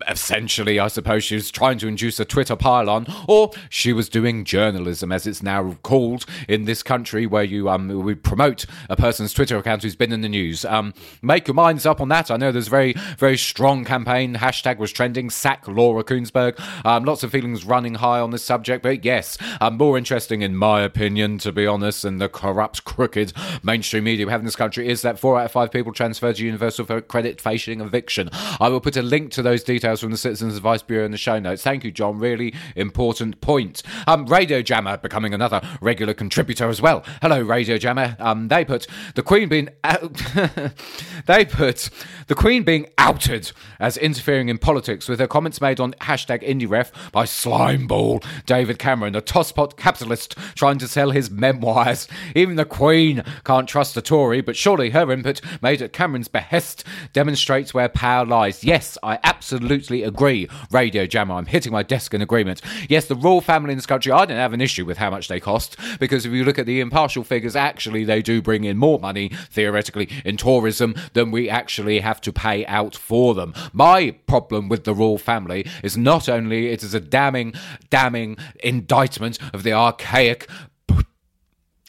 essentially, 0.09 0.79
I 0.79 0.89
suppose 0.89 1.25
she 1.25 1.35
was 1.37 1.51
trying 1.51 1.79
to 1.79 1.89
induce 1.89 2.19
a 2.21 2.25
Twitter 2.25 2.57
pylon, 2.57 3.07
or 3.29 3.51
she 3.69 3.93
was 3.93 4.09
doing 4.09 4.45
journalism, 4.45 5.13
as 5.13 5.27
it's 5.27 5.43
now 5.43 5.77
called 5.83 6.27
in 6.49 6.65
this 6.65 6.83
country, 6.83 7.27
where 7.27 7.45
you 7.45 7.69
um 7.69 7.89
we 7.89 8.15
promote 8.15 8.67
a 8.89 8.97
person's 8.97 9.33
Twitter 9.33 9.57
account 9.57 9.83
who's 9.83 9.97
been 9.97 10.13
in 10.13 10.21
the 10.21 10.29
news. 10.29 10.65
Um, 10.65 10.95
make 11.23 11.47
your 11.47 11.55
minds 11.55 11.87
up 11.87 12.01
on 12.01 12.09
that. 12.09 12.31
I 12.31 12.37
know 12.37 12.53
there's 12.53 12.67
a 12.67 12.71
very 12.71 12.95
very 13.19 13.37
strong 13.37 13.85
campaign. 13.85 14.37
Hashtag 14.37 14.79
was 14.79 14.93
trending. 14.93 15.31
Sack 15.31 15.67
Laura 15.69 16.05
Kuenssberg. 16.05 16.59
Um, 16.85 17.05
lots 17.05 17.23
of 17.23 17.31
feelings 17.31 17.65
running 17.65 17.95
high 17.95 18.21
on 18.21 18.31
this 18.31 18.43
subject, 18.43 18.83
but 18.83 19.05
yes, 19.05 19.39
um, 19.61 19.77
more 19.77 19.97
interesting 19.97 20.43
in 20.43 20.57
my 20.57 20.83
opinion, 20.83 21.39
to 21.39 21.53
be 21.53 21.67
honest, 21.67 22.03
than 22.03 22.19
the 22.19 22.29
corrupt, 22.29 22.85
crooked 22.85 23.33
mainstream 23.63 24.05
media 24.05 24.27
we 24.27 24.33
have 24.33 24.41
in 24.41 24.45
this 24.45 24.57
country 24.57 24.89
is 24.89 25.03
that 25.03 25.19
four 25.19 25.39
out 25.39 25.47
of 25.47 25.53
five 25.53 25.71
people 25.71 25.93
transferred 25.93 26.37
to 26.37 26.45
Universal 26.45 27.03
Credit 27.03 27.41
facing 27.41 27.81
eviction. 27.81 28.31
I 28.61 28.69
will 28.69 28.81
put 28.81 28.97
a 28.97 29.03
link 29.03 29.31
to 29.33 29.43
those 29.43 29.63
details 29.63 29.94
from 30.01 30.11
the 30.11 30.17
Citizens 30.17 30.57
Advice 30.57 30.83
Bureau 30.83 31.05
in 31.05 31.11
the 31.11 31.19
show 31.19 31.39
notes. 31.39 31.63
Thank 31.63 31.85
you, 31.85 31.91
John. 31.91 32.19
Really 32.19 32.55
important 32.77 33.41
point. 33.41 33.83
Um, 34.07 34.27
Radio 34.27 34.63
Jammer 34.63 34.97
becoming 34.97 35.35
another 35.35 35.61
regular 35.81 36.15
contributor 36.15 36.69
as 36.69 36.81
well. 36.81 37.05
Hello, 37.23 37.41
Radio 37.41 37.79
Jammer. 37.79 38.17
Um, 38.19 38.49
they 38.49 38.65
put 38.65 38.87
the 39.15 39.23
Queen 39.23 39.49
being 39.49 39.69
out. 39.83 40.15
they 41.27 41.45
put 41.45 41.91
the 42.27 42.35
Queen 42.35 42.63
being 42.63 42.87
outed 42.99 43.53
as 43.79 43.97
interfering 43.97 44.49
in 44.49 44.59
politics 44.59 45.09
with 45.09 45.19
her 45.19 45.27
comments 45.27 45.61
made 45.61 45.81
on 45.81 45.93
hashtag 45.95 46.43
IndyRef 46.47 46.91
by 47.13 47.25
Slimeball 47.25 48.25
David 48.47 48.79
Cameron, 48.79 49.15
a 49.15 49.23
tosspot 49.23 49.77
capitalist 49.77 50.37
trying 50.55 50.79
to 50.79 50.89
sell 50.89 51.11
his 51.11 51.31
memoirs. 51.31 52.09
Even 52.35 52.57
the 52.57 52.65
Queen 52.65 53.23
can't 53.45 53.69
trust 53.69 53.97
a 53.97 54.03
Tory, 54.03 54.41
but 54.41 54.57
surely 54.57 54.91
her 54.91 55.11
input 55.11 55.41
made 55.63 55.83
at 55.83 55.93
Cameron's 55.93 56.29
behest 56.29 56.85
demonstrates 57.13 57.75
where 57.75 57.89
power 57.89 58.25
lies. 58.25 58.65
Yes, 58.65 58.97
I 59.03 59.19
absolutely 59.25 59.74
agree, 60.03 60.49
Radio 60.71 61.07
Jammer. 61.07 61.35
I'm 61.35 61.47
hitting 61.47 61.73
my 61.73 61.83
desk 61.83 62.15
in 62.15 62.23
agreement. 62.23 62.61
Yes, 62.89 63.07
the 63.07 63.15
royal 63.15 63.41
family 63.41 63.73
in 63.73 63.79
this 63.79 63.87
country, 63.87 64.13
I 64.13 64.25
don't 64.25 64.37
have 64.37 64.53
an 64.53 64.61
issue 64.61 64.85
with 64.85 64.99
how 64.99 65.11
much 65.11 65.29
they 65.29 65.41
cost, 65.41 65.77
because 65.99 66.25
if 66.27 66.33
you 66.33 66.45
look 66.45 66.59
at 66.59 66.67
the 66.67 66.81
impartial 66.81 67.25
figures, 67.25 67.57
actually 67.57 68.05
they 68.05 68.23
do 68.23 68.41
bring 68.41 68.65
in 68.65 68.79
more 68.79 68.99
money, 68.99 69.31
theoretically, 69.51 70.09
in 70.25 70.37
tourism 70.37 70.95
than 71.13 71.31
we 71.31 71.49
actually 71.51 72.01
have 72.01 72.21
to 72.23 72.33
pay 72.33 72.65
out 72.67 72.95
for 72.95 73.35
them. 73.35 73.55
My 73.73 74.13
problem 74.27 74.69
with 74.69 74.85
the 74.85 74.95
royal 74.95 75.19
family 75.19 75.67
is 75.83 75.97
not 75.97 76.29
only 76.29 76.69
it 76.69 76.83
is 76.83 76.95
a 76.95 77.01
damning, 77.01 77.55
damning 77.91 78.37
indictment 78.63 79.39
of 79.53 79.63
the 79.63 79.73
archaic 79.73 80.49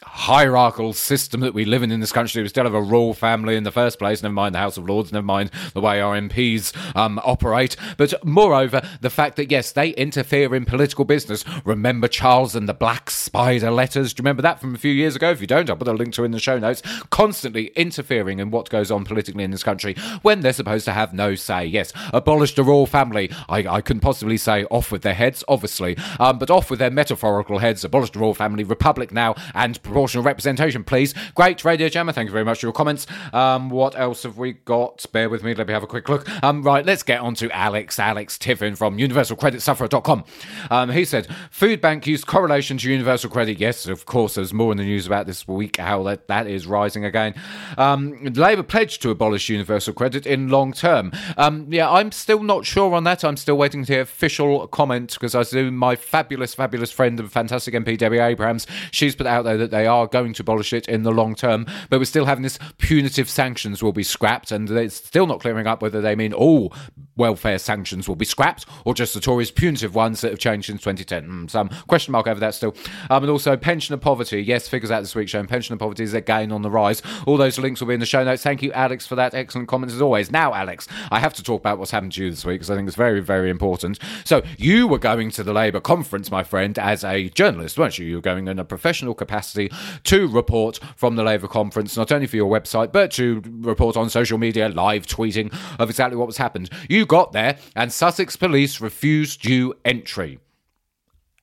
hierarchical 0.03 0.93
system 0.93 1.41
that 1.41 1.53
we 1.53 1.65
live 1.65 1.83
in 1.83 1.91
in 1.91 1.99
this 1.99 2.11
country. 2.11 2.41
We 2.41 2.49
still 2.49 2.65
have 2.65 2.73
a 2.73 2.81
royal 2.81 3.13
family 3.13 3.55
in 3.55 3.63
the 3.63 3.71
first 3.71 3.97
place, 3.97 4.21
never 4.21 4.33
mind 4.33 4.55
the 4.55 4.59
House 4.59 4.77
of 4.77 4.87
Lords, 4.87 5.11
never 5.11 5.25
mind 5.25 5.51
the 5.73 5.81
way 5.81 6.01
our 6.01 6.15
MPs 6.15 6.73
um, 6.95 7.19
operate. 7.23 7.75
But 7.97 8.13
moreover, 8.25 8.81
the 9.01 9.09
fact 9.09 9.37
that, 9.37 9.49
yes, 9.49 9.71
they 9.71 9.89
interfere 9.91 10.53
in 10.55 10.65
political 10.65 11.05
business. 11.05 11.45
Remember 11.63 12.07
Charles 12.07 12.55
and 12.55 12.67
the 12.67 12.73
Black 12.73 13.09
Spider 13.09 13.71
letters? 13.71 14.13
Do 14.13 14.21
you 14.21 14.23
remember 14.23 14.41
that 14.41 14.59
from 14.59 14.75
a 14.75 14.77
few 14.77 14.91
years 14.91 15.15
ago? 15.15 15.31
If 15.31 15.41
you 15.41 15.47
don't, 15.47 15.69
I'll 15.69 15.77
put 15.77 15.87
a 15.87 15.93
link 15.93 16.13
to 16.15 16.23
it 16.23 16.25
in 16.25 16.31
the 16.31 16.39
show 16.39 16.59
notes. 16.59 16.81
Constantly 17.09 17.67
interfering 17.75 18.39
in 18.39 18.51
what 18.51 18.69
goes 18.69 18.91
on 18.91 19.05
politically 19.05 19.43
in 19.43 19.51
this 19.51 19.63
country 19.63 19.95
when 20.21 20.41
they're 20.41 20.53
supposed 20.53 20.85
to 20.85 20.93
have 20.93 21.13
no 21.13 21.35
say. 21.35 21.65
Yes, 21.65 21.93
abolish 22.13 22.55
the 22.55 22.63
royal 22.63 22.85
family. 22.85 23.31
I, 23.47 23.65
I 23.67 23.81
couldn't 23.81 24.01
possibly 24.01 24.37
say 24.37 24.65
off 24.65 24.91
with 24.91 25.03
their 25.03 25.13
heads, 25.13 25.43
obviously, 25.47 25.97
um, 26.19 26.37
but 26.37 26.51
off 26.51 26.69
with 26.69 26.79
their 26.79 26.91
metaphorical 26.91 27.59
heads. 27.59 27.83
Abolish 27.83 28.11
the 28.11 28.19
royal 28.19 28.33
family, 28.33 28.63
republic 28.63 29.11
now, 29.11 29.35
and 29.53 29.81
proportional 29.85 30.23
representation, 30.23 30.83
please. 30.83 31.13
Great, 31.33 31.63
Radio 31.63 31.89
Jammer. 31.89 32.11
Thank 32.11 32.27
you 32.27 32.33
very 32.33 32.43
much 32.43 32.59
for 32.59 32.65
your 32.65 32.73
comments. 32.73 33.07
Um, 33.33 33.69
what 33.69 33.97
else 33.97 34.23
have 34.23 34.37
we 34.37 34.53
got? 34.53 35.05
Bear 35.11 35.29
with 35.29 35.43
me. 35.43 35.53
Let 35.53 35.67
me 35.67 35.73
have 35.73 35.83
a 35.83 35.87
quick 35.87 36.09
look. 36.09 36.27
Um, 36.43 36.63
right, 36.63 36.85
let's 36.85 37.03
get 37.03 37.21
on 37.21 37.35
to 37.35 37.49
Alex. 37.51 37.99
Alex 37.99 38.37
Tiffin 38.37 38.75
from 38.75 38.97
UniversalCreditSufferer.com. 38.97 40.25
Um, 40.71 40.89
he 40.89 41.05
said, 41.05 41.27
Food 41.49 41.81
Bank 41.81 42.07
used 42.07 42.27
correlation 42.27 42.77
to 42.77 42.91
Universal 42.91 43.29
Credit. 43.29 43.59
Yes, 43.59 43.87
of 43.87 44.05
course, 44.05 44.35
there's 44.35 44.53
more 44.53 44.71
in 44.71 44.77
the 44.77 44.83
news 44.83 45.07
about 45.07 45.25
this 45.25 45.47
week, 45.47 45.77
how 45.77 46.03
that, 46.03 46.27
that 46.27 46.47
is 46.47 46.67
rising 46.67 47.05
again. 47.05 47.33
Um, 47.77 48.23
Labour 48.33 48.63
pledged 48.63 49.01
to 49.03 49.09
abolish 49.09 49.49
Universal 49.49 49.93
Credit 49.93 50.25
in 50.25 50.49
long 50.49 50.73
term. 50.73 51.11
Um, 51.37 51.67
yeah, 51.69 51.89
I'm 51.89 52.11
still 52.11 52.43
not 52.43 52.65
sure 52.65 52.93
on 52.93 53.03
that. 53.05 53.23
I'm 53.23 53.37
still 53.37 53.57
waiting 53.57 53.85
to 53.85 53.93
hear 53.93 54.01
official 54.01 54.67
comment 54.67 55.13
because 55.13 55.35
I 55.35 55.41
assume 55.41 55.75
my 55.77 55.95
fabulous, 55.95 56.53
fabulous 56.53 56.91
friend 56.91 57.19
and 57.19 57.31
fantastic 57.31 57.73
MP, 57.73 57.97
Debbie 57.97 58.19
Abrahams, 58.19 58.67
she's 58.91 59.15
put 59.15 59.27
out 59.27 59.43
there 59.43 59.57
that 59.57 59.71
they 59.75 59.87
are 59.87 60.07
going 60.07 60.33
to 60.33 60.41
abolish 60.41 60.71
it 60.71 60.87
in 60.87 61.03
the 61.03 61.11
long 61.11 61.35
term, 61.35 61.65
but 61.89 61.99
we're 61.99 62.05
still 62.05 62.25
having 62.25 62.43
this 62.43 62.57
punitive 62.77 63.29
sanctions 63.29 63.83
will 63.83 63.91
be 63.91 64.03
scrapped, 64.03 64.51
and 64.51 64.69
it's 64.71 64.95
still 64.95 65.27
not 65.27 65.41
clearing 65.41 65.67
up 65.67 65.81
whether 65.81 65.99
they 65.99 66.15
mean 66.15 66.33
all 66.33 66.73
welfare 67.17 67.57
sanctions 67.57 68.07
will 68.07 68.15
be 68.15 68.25
scrapped 68.25 68.65
or 68.83 68.93
just 68.93 69.13
the 69.13 69.19
Tories' 69.19 69.51
punitive 69.51 69.95
ones 69.95 70.21
that 70.21 70.31
have 70.31 70.39
changed 70.39 70.67
since 70.67 70.81
2010. 70.81 71.27
Mm, 71.27 71.49
some 71.49 71.69
question 71.87 72.11
mark 72.11 72.27
over 72.27 72.39
that 72.39 72.53
still. 72.53 72.75
Um, 73.09 73.23
and 73.23 73.31
also 73.31 73.55
pensioner 73.55 73.97
poverty. 73.97 74.41
Yes, 74.41 74.67
figures 74.67 74.91
out 74.91 75.01
this 75.01 75.15
week 75.15 75.29
showing 75.29 75.47
pensioner 75.47 75.77
poverty 75.77 76.03
is 76.03 76.13
again 76.13 76.51
on 76.51 76.61
the 76.61 76.69
rise. 76.69 77.01
All 77.25 77.37
those 77.37 77.57
links 77.57 77.79
will 77.79 77.87
be 77.87 77.93
in 77.93 77.99
the 77.99 78.05
show 78.05 78.23
notes. 78.23 78.43
Thank 78.43 78.61
you, 78.61 78.71
Alex, 78.73 79.07
for 79.07 79.15
that 79.15 79.33
excellent 79.33 79.67
comment 79.67 79.91
as 79.91 80.01
always. 80.01 80.31
Now, 80.31 80.53
Alex, 80.53 80.87
I 81.11 81.19
have 81.19 81.33
to 81.35 81.43
talk 81.43 81.61
about 81.61 81.79
what's 81.79 81.91
happened 81.91 82.13
to 82.13 82.23
you 82.23 82.29
this 82.29 82.45
week 82.45 82.55
because 82.55 82.69
I 82.69 82.75
think 82.75 82.87
it's 82.87 82.97
very, 82.97 83.21
very 83.21 83.49
important. 83.49 83.99
So, 84.23 84.43
you 84.57 84.87
were 84.87 84.99
going 84.99 85.31
to 85.31 85.43
the 85.43 85.53
Labour 85.53 85.79
conference, 85.79 86.29
my 86.31 86.43
friend, 86.43 86.77
as 86.77 87.03
a 87.03 87.29
journalist, 87.29 87.77
weren't 87.77 87.97
you? 87.97 88.05
You 88.05 88.15
were 88.15 88.21
going 88.21 88.47
in 88.47 88.59
a 88.59 88.65
professional 88.65 89.13
capacity 89.13 89.64
to 90.05 90.27
report 90.27 90.79
from 90.95 91.15
the 91.15 91.23
Labour 91.23 91.47
conference, 91.47 91.97
not 91.97 92.11
only 92.11 92.27
for 92.27 92.35
your 92.35 92.49
website, 92.49 92.91
but 92.91 93.11
to 93.11 93.41
report 93.59 93.97
on 93.97 94.09
social 94.09 94.37
media, 94.37 94.69
live 94.69 95.05
tweeting 95.05 95.53
of 95.79 95.89
exactly 95.89 96.17
what 96.17 96.27
was 96.27 96.37
happened. 96.37 96.69
You 96.89 97.05
got 97.05 97.31
there, 97.31 97.57
and 97.75 97.91
Sussex 97.91 98.35
police 98.35 98.81
refused 98.81 99.45
you 99.45 99.75
entry 99.83 100.39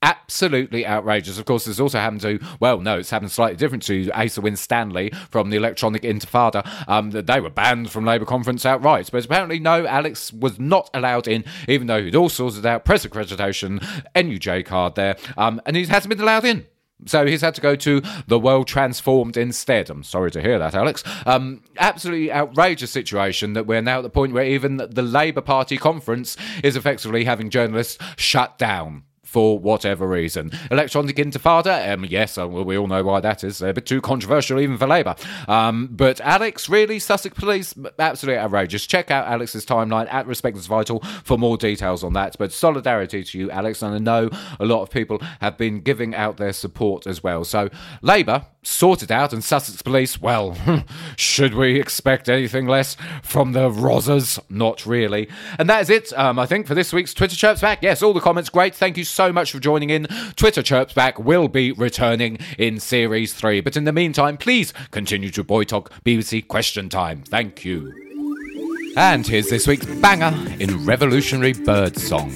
absolutely 0.03 0.87
outrageous. 0.87 1.39
Of 1.39 1.45
course, 1.45 1.65
this 1.65 1.81
also 1.81 1.99
happened 1.99 2.21
to, 2.23 2.39
well, 2.61 2.81
no, 2.81 2.99
it's 2.99 3.11
happened 3.11 3.31
slightly 3.31 3.57
different 3.57 3.85
to 3.85 4.11
Asa 4.11 4.41
Winstanley 4.41 5.11
from 5.31 5.51
the 5.51 5.57
Electronic 5.57 6.03
Intifada. 6.03 6.67
Um, 6.89 7.11
they 7.11 7.41
were 7.41 7.51
banned 7.51 7.91
from 7.91 8.05
Labour 8.05 8.25
conference 8.25 8.67
outright. 8.67 9.09
But 9.11 9.25
apparently, 9.25 9.61
no, 9.61 9.87
Alex 9.87 10.33
was 10.33 10.59
not 10.59 10.91
allowed 10.93 11.29
in, 11.29 11.45
even 11.69 11.87
though 11.87 12.03
he'd 12.03 12.17
all 12.17 12.29
sorted 12.29 12.67
out 12.67 12.85
press 12.85 13.07
accreditation, 13.07 13.81
NUJ 14.15 14.67
card 14.67 14.97
there, 14.97 15.17
um, 15.37 15.61
and 15.65 15.77
he 15.77 15.85
hasn't 15.87 16.11
been 16.11 16.21
allowed 16.21 16.45
in. 16.45 16.67
So 17.07 17.27
he's 17.27 17.41
had 17.41 17.55
to 17.57 17.61
go 17.61 17.77
to 17.77 18.03
the 18.27 18.39
world 18.39 18.67
transformed 18.67 19.37
instead. 19.37 19.91
I'm 19.91 20.03
sorry 20.03 20.31
to 20.33 20.41
hear 20.41 20.59
that, 20.59 20.75
Alex. 20.75 21.03
Um, 21.27 21.63
absolutely 21.79 22.33
outrageous 22.33 22.91
situation 22.91 23.55
that 23.55 23.67
we're 23.67 23.83
now 23.83 23.99
at 23.99 24.03
the 24.03 24.11
point 24.11 24.33
where 24.33 24.45
even 24.45 24.77
the 24.77 25.03
Labour 25.03 25.41
Party 25.41 25.77
conference 25.77 26.37
is 26.63 26.77
effectively 26.77 27.25
having 27.25 27.51
journalists 27.51 27.99
shut 28.17 28.59
down 28.59 29.05
for 29.33 29.59
whatever 29.59 30.07
reason. 30.07 30.53
Electronic 30.71 31.17
Intifada, 31.17 31.91
um, 31.91 32.05
yes, 32.05 32.37
uh, 32.37 32.47
we 32.47 32.77
all 32.77 32.87
know 32.87 33.03
why 33.03 33.19
that 33.21 33.43
is. 33.43 33.63
A 33.63 33.73
bit 33.73 33.87
too 33.87 34.03
controversial 34.03 34.61
even 34.61 34.77
for 34.77 34.87
Labour. 34.87 35.17
Um, 35.49 35.89
but 35.91 36.21
Alex, 36.21 36.69
really, 36.69 36.99
Sussex 36.99 37.35
Police, 37.39 37.75
absolutely 37.99 38.39
outrageous. 38.39 38.87
Check 38.87 39.11
out 39.11 39.27
Alex's 39.27 39.65
timeline 39.65 40.13
at 40.13 40.27
Respect 40.27 40.59
is 40.59 40.67
Vital 40.67 41.01
for 41.25 41.39
more 41.39 41.57
details 41.57 42.05
on 42.05 42.13
that. 42.13 42.37
But 42.39 42.53
solidarity 42.53 43.25
to 43.25 43.39
you, 43.39 43.51
Alex, 43.51 43.81
and 43.81 43.95
I 43.95 43.99
know 43.99 44.29
a 44.61 44.67
lot 44.67 44.83
of 44.83 44.91
people 44.91 45.19
have 45.41 45.57
been 45.57 45.81
giving 45.81 46.15
out 46.15 46.37
their 46.37 46.53
support 46.53 47.07
as 47.07 47.23
well. 47.23 47.43
So 47.45 47.71
Labour 48.03 48.45
sorted 48.63 49.11
out, 49.11 49.33
and 49.33 49.43
Sussex 49.43 49.83
Police, 49.83 50.21
well, 50.21 50.57
should 51.17 51.55
we 51.55 51.81
expect 51.81 52.29
anything 52.29 52.67
less 52.67 52.97
from 53.23 53.53
the 53.53 53.69
Rozzers? 53.69 54.39
Not 54.49 54.87
really. 54.87 55.29
And 55.59 55.69
that 55.69 55.83
is 55.83 55.91
it, 55.91 56.13
um, 56.19 56.39
I 56.39 56.47
think, 56.47 56.67
for 56.67 56.75
this 56.75 56.93
week's 56.93 57.15
Twitter 57.15 57.37
Chirps 57.37 57.61
Back. 57.61 57.83
Yes, 57.83 58.03
all 58.03 58.13
the 58.13 58.21
comments 58.21 58.51
great. 58.51 58.75
Thank 58.75 58.97
you 58.97 59.05
so 59.05 59.33
much 59.33 59.53
for 59.53 59.59
joining 59.59 59.91
in. 59.91 60.07
Twitter 60.37 60.63
Chirps 60.63 60.95
Back 60.95 61.19
will 61.19 61.49
be 61.49 61.73
returning 61.73 62.39
in 62.59 62.79
Series 62.81 63.35
3. 63.35 63.61
But 63.61 63.77
in 63.77 63.85
the 63.85 63.93
meantime, 63.93 64.37
please 64.37 64.73
continue 64.91 65.31
to 65.31 65.45
Boy 65.45 65.65
Talk 65.65 65.93
BBC 66.05 66.47
Question 66.47 66.89
Time. 66.89 67.23
Thank 67.23 67.65
you. 67.65 67.93
And 68.97 69.27
here's 69.27 69.49
this 69.49 69.67
week's 69.67 69.87
banger 69.87 70.35
in 70.61 70.85
Revolutionary 70.85 71.55
Bird 71.55 71.97
Song. 71.97 72.31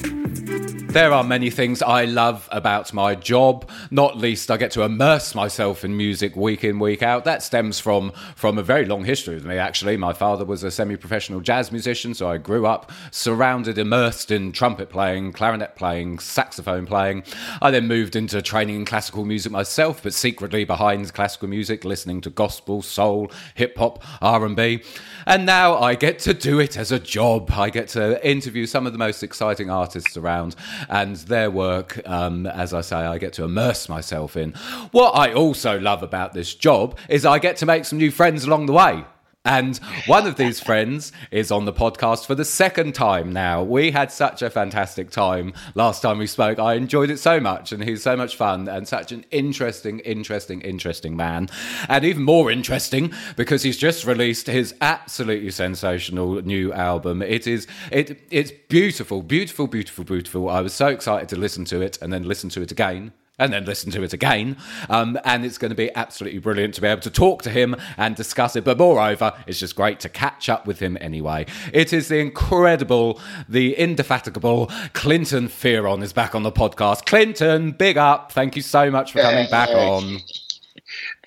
There 0.96 1.12
are 1.12 1.22
many 1.22 1.50
things 1.50 1.82
I 1.82 2.06
love 2.06 2.48
about 2.50 2.94
my 2.94 3.14
job. 3.14 3.68
Not 3.90 4.16
least, 4.16 4.50
I 4.50 4.56
get 4.56 4.70
to 4.70 4.82
immerse 4.82 5.34
myself 5.34 5.84
in 5.84 5.94
music 5.94 6.34
week 6.34 6.64
in, 6.64 6.78
week 6.78 7.02
out. 7.02 7.26
That 7.26 7.42
stems 7.42 7.78
from 7.78 8.12
from 8.34 8.56
a 8.56 8.62
very 8.62 8.86
long 8.86 9.04
history 9.04 9.34
with 9.34 9.44
me. 9.44 9.58
Actually, 9.58 9.98
my 9.98 10.14
father 10.14 10.46
was 10.46 10.62
a 10.62 10.70
semi-professional 10.70 11.42
jazz 11.42 11.70
musician, 11.70 12.14
so 12.14 12.30
I 12.30 12.38
grew 12.38 12.64
up 12.64 12.90
surrounded, 13.10 13.76
immersed 13.76 14.30
in 14.30 14.52
trumpet 14.52 14.88
playing, 14.88 15.32
clarinet 15.32 15.76
playing, 15.76 16.18
saxophone 16.18 16.86
playing. 16.86 17.24
I 17.60 17.70
then 17.70 17.86
moved 17.86 18.16
into 18.16 18.40
training 18.40 18.76
in 18.76 18.84
classical 18.86 19.26
music 19.26 19.52
myself, 19.52 20.02
but 20.02 20.14
secretly 20.14 20.64
behind 20.64 21.12
classical 21.12 21.48
music, 21.48 21.84
listening 21.84 22.22
to 22.22 22.30
gospel, 22.30 22.80
soul, 22.80 23.30
hip 23.54 23.76
hop, 23.76 24.02
R 24.22 24.46
and 24.46 24.56
B. 24.56 24.82
And 25.26 25.44
now 25.44 25.76
I 25.76 25.94
get 25.94 26.20
to 26.20 26.32
do 26.32 26.58
it 26.58 26.78
as 26.78 26.90
a 26.90 26.98
job. 26.98 27.50
I 27.50 27.68
get 27.68 27.88
to 27.88 28.26
interview 28.26 28.64
some 28.64 28.86
of 28.86 28.94
the 28.94 28.98
most 28.98 29.22
exciting 29.22 29.68
artists 29.68 30.16
around 30.16 30.56
and 30.88 31.16
their 31.16 31.50
work, 31.50 32.00
um, 32.06 32.46
as 32.46 32.72
I 32.72 32.80
say, 32.80 32.96
I 32.96 33.18
get 33.18 33.32
to 33.34 33.44
immerse 33.44 33.88
myself 33.88 34.36
in. 34.36 34.52
What 34.92 35.10
I 35.12 35.32
also 35.32 35.78
love 35.78 36.02
about 36.02 36.32
this 36.32 36.54
job 36.54 36.98
is 37.08 37.24
I 37.26 37.38
get 37.38 37.56
to 37.58 37.66
make 37.66 37.84
some 37.84 37.98
new 37.98 38.10
friends 38.10 38.44
along 38.44 38.66
the 38.66 38.72
way. 38.72 39.04
And 39.46 39.78
one 40.06 40.26
of 40.26 40.34
these 40.34 40.58
friends 40.58 41.12
is 41.30 41.52
on 41.52 41.66
the 41.66 41.72
podcast 41.72 42.26
for 42.26 42.34
the 42.34 42.44
second 42.44 42.96
time 42.96 43.32
now. 43.32 43.62
We 43.62 43.92
had 43.92 44.10
such 44.10 44.42
a 44.42 44.50
fantastic 44.50 45.08
time 45.08 45.54
last 45.76 46.02
time 46.02 46.18
we 46.18 46.26
spoke. 46.26 46.58
I 46.58 46.74
enjoyed 46.74 47.10
it 47.10 47.18
so 47.18 47.38
much, 47.38 47.70
and 47.70 47.84
he's 47.84 48.02
so 48.02 48.16
much 48.16 48.34
fun 48.34 48.68
and 48.68 48.88
such 48.88 49.12
an 49.12 49.24
interesting, 49.30 50.00
interesting, 50.00 50.62
interesting 50.62 51.16
man. 51.16 51.48
And 51.88 52.04
even 52.04 52.24
more 52.24 52.50
interesting 52.50 53.12
because 53.36 53.62
he's 53.62 53.78
just 53.78 54.04
released 54.04 54.48
his 54.48 54.74
absolutely 54.80 55.52
sensational 55.52 56.42
new 56.42 56.72
album. 56.72 57.22
It 57.22 57.46
is 57.46 57.68
it 57.92 58.20
it's 58.32 58.50
beautiful, 58.68 59.22
beautiful, 59.22 59.68
beautiful, 59.68 60.02
beautiful. 60.02 60.50
I 60.50 60.60
was 60.60 60.74
so 60.74 60.88
excited 60.88 61.28
to 61.28 61.36
listen 61.36 61.64
to 61.66 61.80
it 61.80 62.02
and 62.02 62.12
then 62.12 62.24
listen 62.24 62.50
to 62.50 62.62
it 62.62 62.72
again 62.72 63.12
and 63.38 63.52
then 63.52 63.64
listen 63.64 63.90
to 63.92 64.02
it 64.02 64.12
again. 64.12 64.56
Um, 64.88 65.18
and 65.24 65.44
it's 65.44 65.58
going 65.58 65.70
to 65.70 65.76
be 65.76 65.94
absolutely 65.94 66.38
brilliant 66.38 66.74
to 66.74 66.80
be 66.80 66.88
able 66.88 67.02
to 67.02 67.10
talk 67.10 67.42
to 67.42 67.50
him 67.50 67.76
and 67.96 68.16
discuss 68.16 68.56
it. 68.56 68.64
But 68.64 68.78
moreover, 68.78 69.32
it's 69.46 69.60
just 69.60 69.76
great 69.76 70.00
to 70.00 70.08
catch 70.08 70.48
up 70.48 70.66
with 70.66 70.80
him 70.80 70.96
anyway. 71.00 71.46
It 71.72 71.92
is 71.92 72.08
the 72.08 72.18
incredible, 72.18 73.20
the 73.48 73.76
indefatigable 73.76 74.70
Clinton 74.92 75.48
Fearon 75.48 76.02
is 76.02 76.12
back 76.12 76.34
on 76.34 76.42
the 76.42 76.52
podcast. 76.52 77.06
Clinton, 77.06 77.72
big 77.72 77.98
up. 77.98 78.32
Thank 78.32 78.56
you 78.56 78.62
so 78.62 78.90
much 78.90 79.12
for 79.12 79.20
coming 79.20 79.48
back 79.50 79.70
on. 79.70 80.20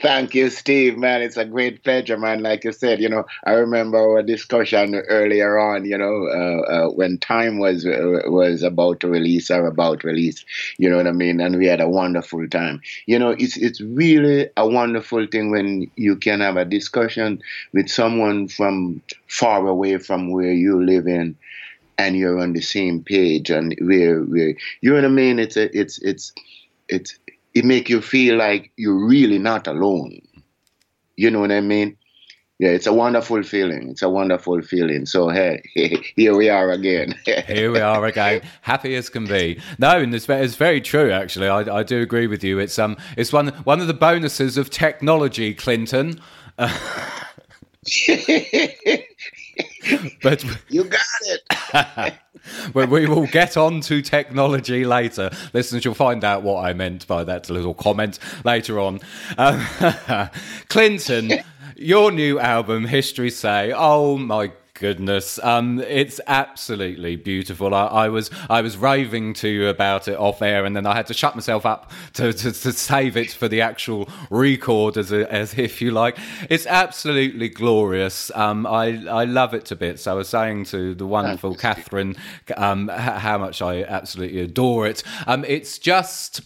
Thank 0.02 0.34
you, 0.34 0.50
Steve, 0.50 0.98
man. 0.98 1.22
It's 1.22 1.38
a 1.38 1.46
great 1.46 1.84
pleasure, 1.84 2.18
man. 2.18 2.42
Like 2.42 2.64
you 2.64 2.72
said, 2.72 3.00
you 3.00 3.10
know, 3.10 3.26
I 3.46 3.52
remember 3.52 3.98
our 3.98 4.24
discussion 4.24 4.96
earlier 4.96 5.58
on, 5.60 5.86
you 5.86 5.98
know, 5.98 6.28
uh, 6.28 6.72
uh, 6.72 6.90
when 6.92 7.18
time 7.18 7.60
was 7.60 7.86
uh, 7.86 8.22
was 8.28 8.64
about 8.64 9.02
to 9.02 9.08
release 9.10 9.52
or 9.52 9.68
about 9.68 10.04
release, 10.04 10.46
you 10.78 10.90
know 10.90 10.98
what 10.98 11.08
I 11.08 11.12
mean? 11.12 11.42
And 11.42 11.58
we 11.58 11.68
had 11.68 11.82
a 11.82 11.90
wonderful 11.90 12.48
time. 12.48 12.82
You 13.08 13.20
know, 13.20 13.32
it's 13.32 13.58
it's 13.58 13.82
really 13.82 14.50
a 14.56 14.68
wonderful 14.68 15.28
thing 15.28 15.52
when 15.52 15.92
you 15.96 16.16
can 16.16 16.40
have 16.40 16.58
a 16.58 16.66
discussion 16.66 17.42
with 17.74 17.90
someone 17.90 18.48
from 18.48 19.02
far 19.28 19.68
away 19.68 19.98
from 19.98 20.32
where 20.32 20.54
you 20.54 20.84
live 20.84 21.08
in 21.08 21.36
and 21.98 22.16
you're 22.16 22.40
on 22.40 22.54
the 22.54 22.62
same 22.62 23.04
page 23.04 23.50
and 23.50 23.76
where 23.82 24.22
where 24.22 24.56
you 24.82 24.90
know 24.90 24.96
what 24.96 25.06
I 25.06 25.10
mean? 25.10 25.40
It's 25.40 25.58
a, 25.58 25.76
it's 25.78 26.00
it's 26.00 26.34
it's 26.88 27.18
it 27.54 27.66
make 27.66 27.90
you 27.90 28.02
feel 28.02 28.38
like 28.38 28.72
you're 28.78 29.06
really 29.06 29.40
not 29.40 29.68
alone. 29.68 30.22
You 31.16 31.32
know 31.32 31.40
what 31.40 31.52
I 31.52 31.62
mean? 31.62 31.98
Yeah, 32.60 32.72
it's 32.72 32.88
a 32.88 32.94
wonderful 32.94 33.42
feeling. 33.44 33.90
It's 33.90 34.02
a 34.02 34.10
wonderful 34.10 34.62
feeling. 34.62 35.06
So 35.06 35.30
hey, 35.30 35.64
here 36.16 36.36
we 36.36 36.50
are 36.50 36.72
again. 36.72 37.16
here 37.48 37.72
we 37.72 37.80
are 37.80 38.06
again, 38.06 38.42
happy 38.62 38.96
as 38.96 39.08
can 39.10 39.26
be. 39.26 39.62
No, 39.78 39.98
and 39.98 40.14
it's, 40.14 40.28
it's 40.28 40.56
very 40.56 40.82
true. 40.82 41.10
Actually, 41.12 41.48
I, 41.48 41.60
I 41.78 41.84
do 41.84 42.02
agree 42.02 42.28
with 42.28 42.44
you. 42.44 42.60
It's 42.60 42.78
um, 42.78 42.98
it's 43.16 43.32
one 43.32 43.48
one 43.64 43.80
of 43.80 43.88
the 43.88 43.94
bonuses 43.94 44.58
of 44.58 44.70
technology, 44.70 45.54
Clinton. 45.54 46.20
But 50.22 50.44
you 50.70 50.84
got 50.84 51.02
it. 51.22 52.14
but 52.74 52.90
we 52.90 53.08
will 53.08 53.28
get 53.28 53.58
on 53.58 53.82
to 53.82 54.02
technology 54.02 54.86
later. 54.86 55.32
Listeners, 55.54 55.86
you'll 55.86 55.94
find 55.94 56.24
out 56.24 56.44
what 56.44 56.64
I 56.64 56.74
meant 56.74 57.08
by 57.08 57.24
that 57.24 57.50
little 57.50 57.74
comment 57.74 58.20
later 58.44 58.80
on. 58.80 59.00
Um, 59.38 59.66
Clinton, 60.68 61.32
your 61.76 62.12
new 62.12 62.40
album, 62.40 62.86
History 62.86 63.30
Say, 63.30 63.72
oh 63.76 64.18
my 64.18 64.52
goodness, 64.80 65.38
um, 65.44 65.80
it's 65.80 66.20
absolutely 66.26 67.16
beautiful. 67.18 67.76
I, 67.76 67.86
I, 67.86 68.10
was 68.10 68.32
I 68.50 68.62
was 68.62 68.78
raving 68.78 69.34
to 69.36 69.50
you 69.50 69.68
about 69.68 70.08
it 70.08 70.18
off 70.18 70.42
air, 70.42 70.66
and 70.66 70.76
then 70.76 70.86
I 70.86 70.96
had 70.96 71.08
to 71.08 71.14
shut 71.14 71.36
myself 71.36 71.66
up 71.66 71.92
to, 72.14 72.34
to, 72.34 72.52
to 72.52 72.72
save 72.72 73.18
it 73.18 73.32
for 73.32 73.48
the 73.48 73.62
actual 73.62 74.10
record, 74.30 74.98
as 74.98 75.12
a, 75.12 75.32
as 75.32 75.58
if 75.58 75.82
you 75.82 75.92
like. 75.92 76.18
It's 76.50 76.66
absolutely 76.66 77.50
glorious. 77.50 78.32
Um, 78.34 78.66
I 78.66 79.06
I 79.08 79.26
love 79.26 79.54
it 79.54 79.66
to 79.66 79.76
bits. 79.76 80.08
I 80.08 80.14
was 80.14 80.30
saying 80.30 80.66
to 80.66 80.96
the 80.96 81.06
wonderful 81.06 81.56
Catherine 81.56 82.16
um, 82.56 82.88
how 82.88 83.38
much 83.38 83.62
I 83.62 83.84
absolutely 83.84 84.42
adore 84.42 84.88
it. 84.88 85.04
Um, 85.28 85.44
it's 85.48 85.78
just 85.78 86.42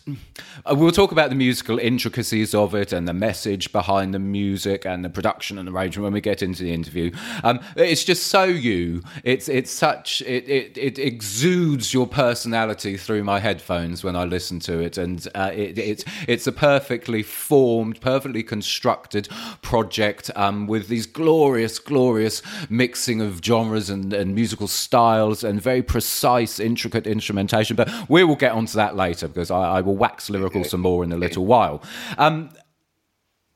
uh, 0.66 0.76
we'll 0.76 0.92
talk 0.92 1.12
about 1.12 1.30
the 1.30 1.36
musical 1.36 1.78
intricacies 1.78 2.56
of 2.56 2.74
it 2.74 2.92
and 2.92 3.08
the 3.08 3.14
message 3.14 3.72
behind 3.72 4.14
the 4.14 4.20
music 4.20 4.86
and 4.86 5.06
the 5.06 5.10
production 5.10 5.58
and 5.58 5.70
arrangement 5.70 6.04
when 6.04 6.14
we 6.14 6.22
get 6.22 6.42
into 6.42 6.64
the 6.64 6.74
interview. 6.74 7.12
Um, 7.44 7.60
it's 7.76 8.04
just 8.04 8.23
so 8.24 8.44
you. 8.44 9.02
It's 9.24 9.48
it's 9.48 9.72
such 9.72 10.22
it, 10.22 10.48
it, 10.50 10.78
it 10.78 11.00
exudes 11.00 11.94
your 11.94 12.08
personality 12.08 12.98
through 12.98 13.24
my 13.24 13.40
headphones 13.40 14.04
when 14.04 14.16
I 14.16 14.24
listen 14.24 14.60
to 14.62 14.80
it, 14.80 14.98
and 14.98 15.28
uh, 15.36 15.52
it, 15.54 15.78
it's 15.78 16.04
it's 16.28 16.48
a 16.48 16.52
perfectly 16.52 17.24
formed, 17.24 18.02
perfectly 18.02 18.44
constructed 18.44 19.28
project 19.62 20.32
um, 20.36 20.68
with 20.68 20.88
these 20.88 21.06
glorious, 21.06 21.80
glorious 21.80 22.42
mixing 22.70 23.22
of 23.22 23.42
genres 23.44 23.90
and, 23.90 24.14
and 24.14 24.36
musical 24.36 24.68
styles 24.68 25.44
and 25.44 25.62
very 25.62 25.84
precise, 25.84 26.60
intricate 26.60 27.08
instrumentation. 27.08 27.76
But 27.76 27.92
we 28.10 28.24
will 28.24 28.36
get 28.36 28.54
onto 28.54 28.74
that 28.78 28.96
later 28.96 29.28
because 29.28 29.52
I, 29.52 29.78
I 29.78 29.82
will 29.82 29.96
wax 29.96 30.30
lyrical 30.30 30.64
some 30.64 30.82
more 30.82 31.04
in 31.04 31.12
a 31.12 31.18
little 31.18 31.46
while. 31.46 31.82
Um, 32.18 32.50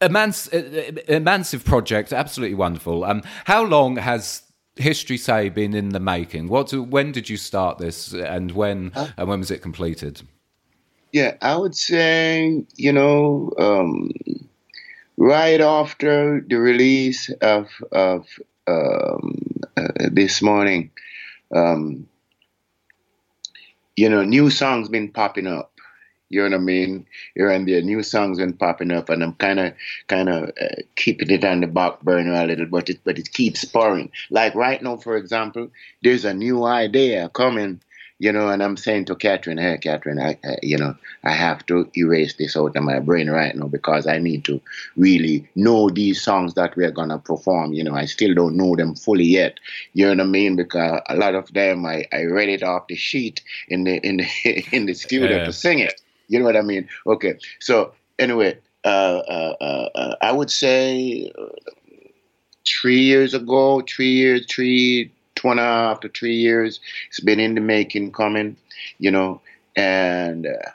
a, 0.01 0.10
mans- 0.10 0.49
a, 0.53 1.15
a 1.15 1.19
massive 1.19 1.65
project, 1.65 2.13
absolutely 2.13 2.56
wonderful. 2.56 3.03
Um, 3.03 3.23
how 3.45 3.63
long 3.63 3.97
has 3.97 4.43
history 4.78 5.18
say 5.18 5.50
been 5.50 5.74
in 5.74 5.90
the 5.90 6.00
making? 6.00 6.48
What 6.48 6.72
when 6.74 7.12
did 7.12 7.30
you 7.30 7.38
start 7.38 7.78
this, 7.78 8.13
and 8.13 8.52
when 8.52 8.92
uh, 8.96 9.08
and 9.18 9.28
when 9.28 9.40
was 9.40 9.52
it 9.52 9.62
completed? 9.62 10.22
Yeah, 11.12 11.36
I 11.42 11.56
would 11.56 11.76
say 11.76 12.63
you 12.76 12.94
know 12.94 13.52
um, 13.58 14.12
right 15.18 15.62
after 15.62 16.44
the 16.48 16.60
release 16.60 17.30
of 17.42 17.70
of 17.92 18.28
um, 18.68 19.40
uh, 19.76 19.88
this 20.12 20.42
morning. 20.42 20.92
Um, 21.54 22.08
you 23.96 24.10
know, 24.10 24.24
new 24.24 24.50
songs 24.50 24.90
been 24.90 25.12
popping 25.12 25.48
up. 25.48 25.72
You 26.30 26.42
know 26.44 26.58
what 26.58 26.62
I 26.62 26.63
mean? 26.63 27.06
Here 27.36 27.50
and 27.50 27.68
there, 27.68 27.82
new 27.82 28.04
songs 28.04 28.38
been 28.38 28.54
popping 28.54 28.92
up, 28.92 29.10
and 29.10 29.24
I'm 29.24 29.34
kind 29.34 29.60
of, 29.60 29.74
kind 30.08 30.30
of 30.30 30.50
uh, 30.62 30.82
keeping 30.96 31.30
it 31.32 31.44
on 31.46 31.62
the 31.62 31.68
back 31.68 32.02
burner 32.02 32.34
a 32.34 32.46
little, 32.46 32.66
but 32.66 32.90
it, 32.90 33.00
but 33.04 33.18
it 33.18 33.32
keeps 33.34 33.63
pouring. 33.66 34.12
Like 34.30 34.54
right 34.56 34.82
now, 34.82 34.98
for 34.98 35.16
example, 35.18 35.70
there's 36.04 36.26
a 36.26 36.34
new 36.34 36.66
idea 36.66 37.30
coming. 37.30 37.82
you 38.20 38.32
know, 38.32 38.50
and 38.50 38.63
I'm 38.63 38.78
saying 38.78 39.06
to 39.06 39.16
Catherine, 39.16 39.60
hey, 39.60 39.78
Catherine, 39.78 40.20
I, 40.20 40.40
I, 40.44 40.58
you 40.63 40.76
know, 40.78 40.96
I 41.24 41.32
have 41.32 41.63
to 41.68 41.88
erase 41.96 42.34
this 42.34 42.58
out 42.58 42.76
of 42.76 42.84
my 42.84 43.00
brain 43.00 43.30
right 43.30 43.56
now 43.56 43.68
because 43.68 44.08
I 44.08 44.18
need 44.18 44.44
to 44.46 44.60
really 44.96 45.48
know 45.56 45.90
these 45.90 46.22
songs 46.22 46.56
that 46.56 46.76
we're 46.76 46.92
gonna 46.92 47.20
perform. 47.20 47.74
You 47.74 47.84
know, 47.84 47.94
I 47.96 48.06
still 48.06 48.34
don't 48.34 48.58
know 48.58 48.76
them 48.76 48.96
fully 48.96 49.26
yet. 49.26 49.60
You 49.94 50.06
know 50.08 50.24
what 50.24 50.28
I 50.28 50.32
mean? 50.32 50.56
Because 50.56 51.00
a 51.08 51.16
lot 51.16 51.36
of 51.36 51.54
them, 51.54 51.86
I, 51.86 52.06
I 52.12 52.24
read 52.24 52.50
it 52.50 52.63
off 52.63 52.88
the 52.88 52.96
sheet 52.96 53.44
in 53.70 53.84
the 53.84 53.98
in 54.06 54.18
the 54.18 54.28
in 54.76 54.88
the 54.88 54.94
studio 54.96 55.38
Yeah. 55.38 55.44
to 55.46 55.54
sing 55.54 55.80
it. 55.80 56.02
You 56.28 56.40
know 56.40 56.46
what 56.46 56.58
I 56.58 56.62
mean? 56.62 56.88
Okay. 57.06 57.38
So 57.60 57.94
anyway, 58.20 58.58
uh, 58.84 59.22
uh, 59.28 59.56
uh, 59.62 59.90
uh, 59.96 60.16
I 60.22 60.32
would 60.32 60.52
say 60.52 61.32
uh, 61.38 61.46
three 62.68 63.00
years 63.02 63.34
ago, 63.34 63.82
three 63.88 64.12
years, 64.12 64.46
three, 64.50 65.12
two 65.36 65.50
and 65.50 65.60
a 65.60 65.63
half 65.63 66.00
to 66.02 66.10
three 66.10 66.36
years, 66.36 66.80
it's 67.08 67.20
been 67.20 67.40
in 67.40 67.56
the 67.56 67.62
making, 67.62 68.12
coming, 68.12 68.58
you 69.00 69.12
know, 69.12 69.42
and 69.76 70.48
uh, 70.48 70.70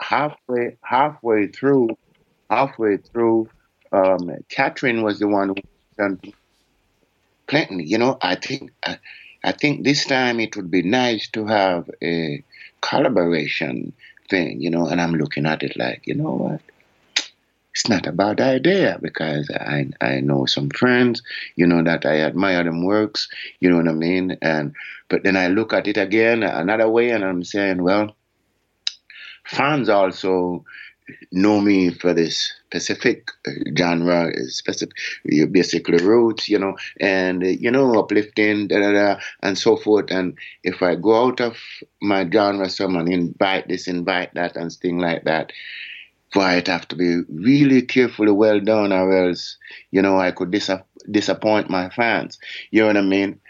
halfway, 0.00 0.76
halfway 0.82 1.48
through, 1.48 1.96
halfway 2.50 2.98
through, 2.98 3.48
um, 3.92 4.30
Catherine 4.48 5.02
was 5.02 5.18
the 5.18 5.28
one 5.28 5.48
who 5.48 6.18
Clinton. 7.46 7.80
You 7.80 7.98
know, 7.98 8.18
I 8.20 8.34
think, 8.34 8.72
I, 8.84 8.98
I 9.44 9.52
think 9.52 9.84
this 9.84 10.04
time 10.04 10.40
it 10.40 10.56
would 10.56 10.70
be 10.70 10.82
nice 10.82 11.28
to 11.28 11.46
have 11.46 11.88
a 12.02 12.42
collaboration 12.80 13.92
thing, 14.28 14.60
you 14.60 14.70
know, 14.70 14.86
and 14.86 15.00
I'm 15.00 15.14
looking 15.14 15.46
at 15.46 15.62
it 15.62 15.76
like, 15.76 16.06
you 16.06 16.14
know 16.14 16.32
what? 16.32 16.60
It's 17.72 17.88
not 17.88 18.06
a 18.06 18.12
bad 18.12 18.40
idea 18.40 18.98
because 19.02 19.50
I 19.50 19.90
I 20.00 20.20
know 20.20 20.46
some 20.46 20.70
friends, 20.70 21.22
you 21.56 21.66
know, 21.66 21.82
that 21.82 22.06
I 22.06 22.20
admire 22.20 22.64
them 22.64 22.84
works, 22.84 23.28
you 23.60 23.68
know 23.68 23.76
what 23.76 23.88
I 23.88 23.92
mean? 23.92 24.38
And 24.40 24.74
but 25.08 25.22
then 25.24 25.36
I 25.36 25.48
look 25.48 25.74
at 25.74 25.86
it 25.86 25.98
again 25.98 26.42
another 26.42 26.88
way 26.88 27.10
and 27.10 27.22
I'm 27.22 27.44
saying, 27.44 27.82
well, 27.82 28.16
fans 29.44 29.90
also 29.90 30.64
know 31.32 31.60
me 31.60 31.90
for 31.90 32.12
this 32.12 32.52
specific 32.66 33.30
uh, 33.46 33.50
genre, 33.76 34.28
uh, 34.28 34.46
specific, 34.48 34.94
basically 35.52 36.04
roots, 36.04 36.48
you 36.48 36.58
know, 36.58 36.76
and 37.00 37.42
uh, 37.42 37.46
you 37.46 37.70
know, 37.70 37.98
uplifting, 37.98 38.68
da 38.68 38.78
da 38.80 38.92
da, 38.92 39.20
and 39.42 39.58
so 39.58 39.76
forth. 39.76 40.10
And 40.10 40.36
if 40.62 40.82
I 40.82 40.94
go 40.94 41.26
out 41.26 41.40
of 41.40 41.56
my 42.00 42.28
genre, 42.28 42.68
someone 42.68 43.10
invite 43.10 43.68
this, 43.68 43.88
invite 43.88 44.34
that, 44.34 44.56
and 44.56 44.72
thing 44.72 44.98
like 44.98 45.24
that, 45.24 45.52
boy, 46.32 46.52
it 46.54 46.66
have 46.68 46.88
to 46.88 46.96
be 46.96 47.22
really 47.28 47.82
carefully 47.82 48.32
well 48.32 48.60
done, 48.60 48.92
or 48.92 49.28
else, 49.28 49.56
you 49.90 50.02
know, 50.02 50.18
I 50.18 50.32
could 50.32 50.50
dis- 50.50 50.70
disappoint 51.10 51.70
my 51.70 51.88
fans. 51.90 52.38
You 52.70 52.82
know 52.82 52.86
what 52.88 52.96
I 52.96 53.02
mean? 53.02 53.40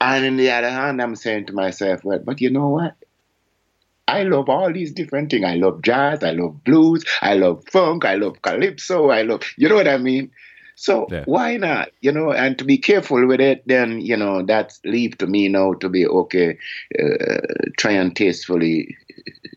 And 0.00 0.24
on 0.24 0.36
the 0.36 0.50
other 0.50 0.70
hand, 0.70 1.02
I'm 1.02 1.14
saying 1.16 1.46
to 1.46 1.52
myself, 1.52 2.04
well, 2.04 2.20
but 2.24 2.40
you 2.40 2.50
know 2.50 2.68
what? 2.68 2.94
I 4.10 4.22
love 4.24 4.48
all 4.48 4.72
these 4.72 4.92
different 4.92 5.30
things. 5.30 5.44
I 5.44 5.54
love 5.54 5.82
jazz, 5.82 6.22
I 6.24 6.32
love 6.32 6.64
blues, 6.64 7.04
I 7.22 7.34
love 7.34 7.64
funk, 7.72 8.04
I 8.04 8.14
love 8.16 8.42
calypso, 8.42 9.10
I 9.10 9.22
love, 9.22 9.42
you 9.56 9.68
know 9.68 9.76
what 9.76 9.88
I 9.88 9.98
mean? 9.98 10.30
So 10.76 11.08
Yeah. 11.10 11.24
why 11.26 11.58
not? 11.58 11.90
You 12.00 12.12
know, 12.12 12.32
and 12.32 12.58
to 12.58 12.64
be 12.64 12.78
careful 12.78 13.26
with 13.26 13.40
it, 13.40 13.62
then, 13.66 14.00
you 14.00 14.16
know, 14.16 14.42
that's 14.42 14.80
leave 14.84 15.18
to 15.18 15.26
me 15.26 15.48
now 15.48 15.74
to 15.74 15.88
be 15.90 16.06
okay, 16.06 16.56
uh, 16.98 17.36
try 17.76 17.92
and 17.92 18.16
tastefully 18.16 18.96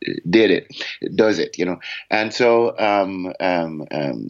uh, 0.09 0.13
did 0.29 0.51
it, 0.51 0.67
does 1.15 1.39
it, 1.39 1.57
you 1.57 1.65
know. 1.65 1.79
And 2.11 2.33
so 2.33 2.77
um, 2.77 3.33
um, 3.39 3.85
um, 3.91 4.27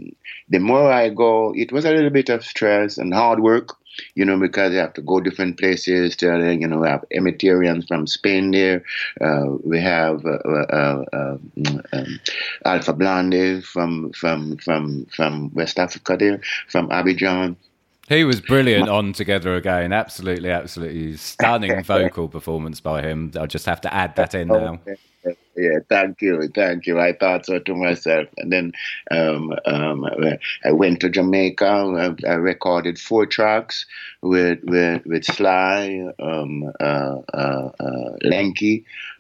the 0.50 0.60
more 0.60 0.92
I 0.92 1.10
go, 1.10 1.54
it 1.56 1.72
was 1.72 1.86
a 1.86 1.92
little 1.92 2.12
bit 2.12 2.30
of 2.30 2.46
stress 2.46 2.98
and 3.00 3.14
hard 3.14 3.40
work, 3.40 3.76
you 4.16 4.26
know, 4.26 4.40
because 4.40 4.74
you 4.74 4.80
have 4.80 4.94
to 4.94 5.02
go 5.02 5.20
different 5.20 5.58
places. 5.58 6.16
To, 6.18 6.34
uh, 6.34 6.52
you 6.52 6.68
know, 6.68 6.80
we 6.80 6.88
have 6.88 7.06
Emeterians 7.16 7.88
from 7.88 8.08
Spain 8.08 8.52
there. 8.52 8.84
Uh, 9.22 9.58
we 9.64 9.80
have 9.80 10.26
uh, 10.26 10.38
uh, 10.48 11.06
uh, 11.14 11.38
um, 11.94 12.20
Alpha 12.66 12.94
Blondy 12.94 13.62
from 13.62 14.12
from 14.14 14.58
from 14.58 15.06
from 15.16 15.54
West 15.54 15.80
Africa 15.80 16.18
there, 16.18 16.42
from 16.70 16.90
Abidjan. 16.90 17.56
He 18.10 18.26
was 18.26 18.42
brilliant 18.42 18.90
on 18.90 19.14
Together 19.14 19.56
Again. 19.56 19.94
Absolutely, 19.94 20.52
absolutely 20.52 21.16
stunning 21.16 21.84
vocal 21.86 22.28
performance 22.28 22.82
by 22.82 23.02
him. 23.02 23.32
I 23.40 23.46
just 23.46 23.66
have 23.66 23.80
to 23.82 23.94
add 23.94 24.16
that 24.18 24.36
in 24.36 24.50
now. 24.50 24.80
Yeah, 25.56 25.80
thank 25.88 26.22
you, 26.24 26.48
thank 26.56 26.88
you. 26.88 27.00
I 27.00 27.14
thought 27.14 27.46
so 27.46 27.60
to 27.60 27.76
myself, 27.76 28.28
and 28.38 28.52
then 28.52 28.72
um, 29.12 29.54
um, 29.66 30.04
I 30.66 30.72
went 30.72 31.00
to 31.02 31.10
Jamaica. 31.12 32.16
I, 32.26 32.28
I 32.28 32.34
recorded 32.34 32.98
four 32.98 33.28
tracks 33.28 33.86
with 34.24 34.60
with, 34.64 35.06
with 35.06 35.26
Sly, 35.26 36.08
um, 36.20 36.72
uh, 36.80 37.18
uh, 37.32 37.70
uh, 37.80 38.10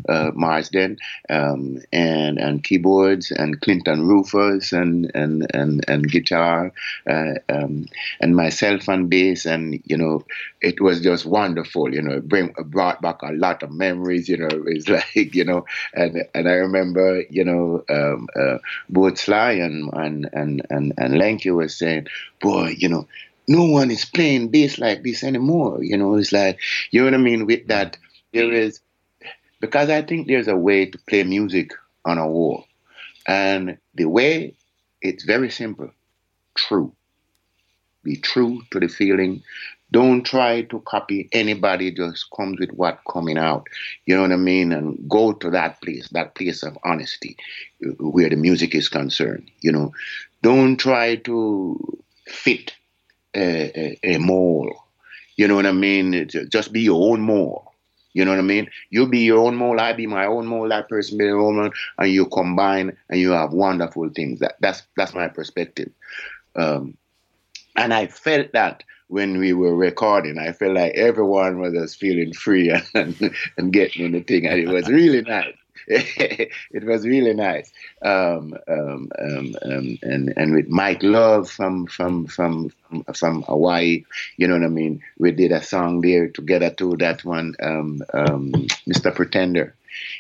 uh, 0.10 0.32
Marsden, 0.34 0.98
um, 1.30 1.78
and 1.91 2.39
and 2.39 2.63
keyboards, 2.63 3.32
and 3.32 3.60
Clinton 3.62 4.08
Rufus, 4.08 4.74
and 4.74 5.12
and 5.13 5.46
and 5.54 5.86
and 5.88 6.10
guitar, 6.10 6.72
uh, 7.10 7.34
um, 7.50 7.86
and 8.19 8.36
myself 8.36 8.89
on 8.89 9.08
bass, 9.08 9.46
and 9.46 9.80
you 9.86 9.98
know, 9.98 10.26
it 10.62 10.82
was 10.82 11.02
just 11.02 11.26
wonderful. 11.26 11.93
You 11.93 12.02
know, 12.02 12.15
it 12.17 12.28
bring 12.28 12.54
brought 12.65 13.02
back 13.02 13.22
a 13.22 13.32
lot 13.34 13.63
of 13.63 13.72
memories. 13.72 14.28
You 14.30 14.38
know, 14.38 14.50
it's 14.67 14.89
like 15.15 15.36
you 15.36 15.46
know, 15.46 15.65
and 15.93 16.23
and 16.34 16.48
I 16.48 16.54
remember, 16.54 17.24
you 17.30 17.44
know, 17.44 17.84
um, 17.90 18.28
uh, 18.36 18.58
both 18.90 19.18
Sly 19.20 19.54
and 19.54 19.90
and 19.94 20.30
and 20.34 20.66
and, 20.70 20.94
and 20.98 21.18
Lanky 21.18 21.52
was 21.52 21.78
saying, 21.78 22.08
boy, 22.42 22.76
you 22.78 22.90
know, 22.90 23.08
no 23.48 23.66
one 23.66 23.92
is 23.92 24.06
playing 24.06 24.50
bass 24.50 24.80
like 24.80 25.04
this 25.04 25.24
anymore. 25.24 25.84
You 25.84 25.98
know, 25.98 26.16
it's 26.16 26.32
like, 26.32 26.60
you 26.92 27.02
know 27.02 27.06
what 27.06 27.14
I 27.14 27.18
mean? 27.18 27.46
With 27.46 27.68
that, 27.68 27.98
there 28.34 28.52
is 28.52 28.82
because 29.60 29.90
I 29.90 30.02
think 30.02 30.28
there's 30.28 30.48
a 30.48 30.58
way 30.58 30.86
to 30.86 30.98
play 31.10 31.24
music 31.24 31.72
on 32.06 32.18
a 32.18 32.28
wall, 32.28 32.66
and 33.28 33.78
the 33.96 34.06
way 34.06 34.56
it's 35.02 35.24
very 35.24 35.50
simple, 35.50 35.92
true. 36.56 36.94
Be 38.04 38.18
true 38.18 38.62
to 38.72 38.80
the 38.80 38.88
feeling. 38.88 39.44
Don't 39.94 40.24
try 40.24 40.64
to 40.64 40.80
copy 40.82 41.30
anybody. 41.32 41.92
Just 41.92 42.26
comes 42.36 42.60
with 42.60 42.72
what 42.72 43.00
coming 43.12 43.38
out. 43.38 43.68
You 44.06 44.16
know 44.16 44.24
what 44.24 44.32
I 44.32 44.38
mean? 44.38 44.74
And 44.74 45.08
go 45.08 45.34
to 45.34 45.52
that 45.52 45.82
place, 45.82 46.10
that 46.10 46.34
place 46.36 46.64
of 46.64 46.78
honesty, 46.84 47.38
uh, 47.86 47.92
where 48.00 48.30
the 48.30 48.36
music 48.36 48.74
is 48.74 48.90
concerned. 48.90 49.52
You 49.62 49.72
know, 49.72 49.92
don't 50.42 50.78
try 50.78 51.18
to 51.30 51.78
fit 52.28 52.74
a, 53.36 54.00
a, 54.04 54.16
a 54.16 54.18
mold. 54.18 54.74
You 55.38 55.48
know 55.48 55.56
what 55.56 55.66
I 55.68 55.72
mean? 55.72 56.28
Just 56.50 56.74
be 56.74 56.82
your 56.82 57.12
own 57.12 57.22
mold. 57.22 57.64
You 58.14 58.26
know 58.26 58.32
what 58.32 58.40
I 58.40 58.44
mean? 58.44 58.70
You 58.92 59.08
be 59.08 59.20
your 59.20 59.40
own 59.46 59.56
mold, 59.56 59.80
I 59.80 59.94
be 59.94 60.08
my 60.08 60.26
own 60.26 60.46
mold, 60.46 60.72
that 60.72 60.88
person 60.88 61.18
be 61.18 61.26
their 61.26 61.40
own 61.40 61.56
mold, 61.58 61.74
and 61.98 62.12
you 62.12 62.28
combine 62.28 62.96
and 63.10 63.20
you 63.20 63.32
have 63.32 63.54
wonderful 63.54 64.10
things. 64.10 64.40
That, 64.40 64.56
that's 64.62 64.84
that's 64.96 65.16
my 65.16 65.28
perspective. 65.28 65.92
Um, 66.56 66.96
and 67.76 67.94
I 67.94 68.08
felt 68.08 68.54
that 68.54 68.84
when 69.13 69.38
we 69.38 69.54
were 69.54 69.76
recording, 69.76 70.39
I 70.39 70.54
felt 70.54 70.73
like 70.73 70.95
everyone 70.95 71.60
was 71.60 71.73
just 71.73 71.99
feeling 71.99 72.34
free 72.34 72.71
and, 72.95 73.32
and 73.58 73.71
getting 73.71 74.06
in 74.06 74.13
the 74.13 74.21
thing, 74.21 74.47
and 74.47 74.60
it 74.60 74.69
was 74.69 74.89
really 74.89 75.21
nice. 75.21 75.54
it 75.88 76.84
was 76.84 77.06
really 77.06 77.36
nice. 77.36 77.71
Um, 78.02 78.58
um, 78.67 79.12
um, 79.19 79.56
um, 79.62 79.97
and 80.02 80.34
and 80.36 80.54
with 80.54 80.67
Mike 80.67 81.04
Love 81.04 81.47
from 81.47 81.86
from 81.86 82.26
from 82.26 82.71
from, 83.13 83.43
Hawaii, 83.43 84.04
you 84.38 84.47
know 84.47 84.56
what 84.56 84.63
I 84.63 84.69
mean. 84.69 85.04
We 85.19 85.32
did 85.32 85.52
a 85.52 85.62
song 85.62 86.02
there 86.02 86.30
together 86.30 86.71
too. 86.71 86.95
That 86.97 87.23
one, 87.23 87.54
um, 87.62 88.02
um, 88.15 88.52
Mr. 88.89 89.13
Pretender, 89.13 89.76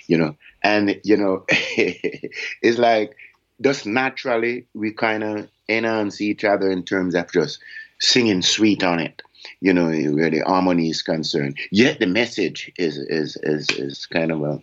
you 0.05 0.19
know, 0.19 0.35
and 0.61 0.99
you 1.03 1.17
know, 1.17 1.45
it's 1.49 2.77
like 2.77 3.15
just 3.59 3.87
naturally 3.87 4.67
we 4.75 4.91
kind 4.91 5.23
of 5.23 5.49
enhance 5.69 6.21
each 6.21 6.43
other 6.43 6.69
in 6.69 6.83
terms 6.83 7.15
of 7.15 7.31
just 7.31 7.59
singing 8.03 8.41
sweet 8.41 8.83
on 8.83 8.99
it 8.99 9.21
you 9.61 9.73
know 9.73 9.87
where 10.15 10.29
the 10.29 10.41
harmony 10.45 10.89
is 10.89 11.01
concerned 11.01 11.57
yet 11.71 11.99
the 11.99 12.07
message 12.07 12.71
is 12.77 12.97
is 12.97 13.37
is, 13.43 13.69
is 13.71 14.05
kind 14.07 14.31
of 14.31 14.43
a 14.43 14.59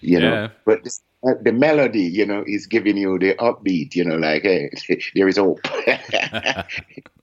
you 0.00 0.20
know 0.20 0.40
Yeah. 0.40 0.48
but 0.64 0.82
the, 0.84 0.90
uh, 1.28 1.34
the 1.42 1.52
melody 1.52 2.02
you 2.02 2.26
know 2.26 2.44
is 2.46 2.66
giving 2.66 2.96
you 2.96 3.18
the 3.18 3.34
upbeat 3.34 3.94
you 3.94 4.04
know 4.04 4.16
like 4.16 4.42
hey 4.42 4.70
there 5.14 5.28
is 5.28 5.36
hope 5.38 5.60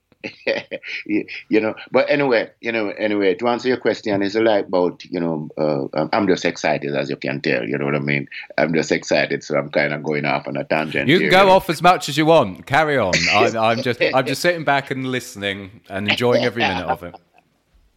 you 1.06 1.26
you 1.50 1.60
know 1.62 1.74
but 1.92 2.10
anyway 2.10 2.50
you 2.60 2.72
know 2.72 2.90
anyway 2.90 3.34
to 3.34 3.48
answer 3.48 3.68
your 3.70 3.78
question 3.78 4.22
it's 4.22 4.36
like 4.36 4.68
about 4.68 5.04
you 5.06 5.20
know 5.20 5.50
uh, 5.58 5.84
I'm- 5.98 6.10
i'm 6.12 6.28
just 6.28 6.44
excited 6.44 6.94
as 6.94 7.10
you 7.10 7.16
can 7.16 7.40
tell 7.42 7.64
you 7.68 7.78
know 7.78 7.86
what 7.86 7.96
i 7.96 8.00
mean 8.00 8.28
i'm 8.58 8.74
just 8.74 8.92
excited 8.92 9.44
so 9.44 9.58
i'm 9.58 9.70
kind 9.70 9.94
of 9.94 10.04
going 10.04 10.26
off 10.26 10.48
on 10.48 10.58
a 10.58 10.66
tangent 10.66 11.08
You 11.08 11.18
can 11.18 11.22
here, 11.24 11.32
go 11.32 11.46
know. 11.46 11.52
off 11.54 11.70
as 11.70 11.82
much 11.82 12.10
as 12.10 12.18
you 12.18 12.26
want. 12.26 12.66
Carry 12.66 12.98
on. 12.98 13.14
I, 13.32 13.52
I'm 13.58 13.82
just, 13.82 14.02
I'm 14.02 14.26
just 14.26 14.42
sitting 14.42 14.64
back 14.64 14.92
and 14.92 15.06
listening 15.08 15.82
and 15.90 16.10
enjoying 16.10 16.44
every 16.44 16.64
minute 16.64 16.86
of 16.86 17.04
it. 17.04 17.16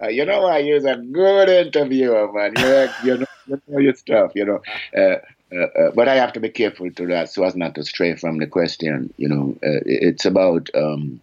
Uh, 0.03 0.09
you 0.09 0.25
know 0.25 0.43
what? 0.43 0.65
You're 0.65 0.87
a 0.89 0.97
good 0.97 1.49
interviewer, 1.49 2.33
man. 2.33 2.53
You're, 2.59 2.89
you 3.05 3.19
know, 3.19 3.27
you 3.47 3.61
know 3.69 3.79
your 3.79 3.95
stuff, 3.95 4.33
you 4.35 4.45
know. 4.45 4.61
Uh, 4.97 5.17
uh, 5.55 5.67
uh, 5.81 5.91
but 5.95 6.09
I 6.09 6.15
have 6.17 6.33
to 6.35 6.41
be 6.41 6.49
careful 6.49 6.91
to 6.91 7.07
that 7.09 7.31
so 7.31 7.45
as 7.45 7.55
not 7.55 7.75
to 7.77 7.85
stray 7.85 8.15
from 8.17 8.39
the 8.39 8.47
question. 8.47 9.13
You 9.17 9.29
know, 9.29 9.57
uh, 9.63 9.83
it's 9.85 10.25
about, 10.25 10.71
um, 10.75 11.21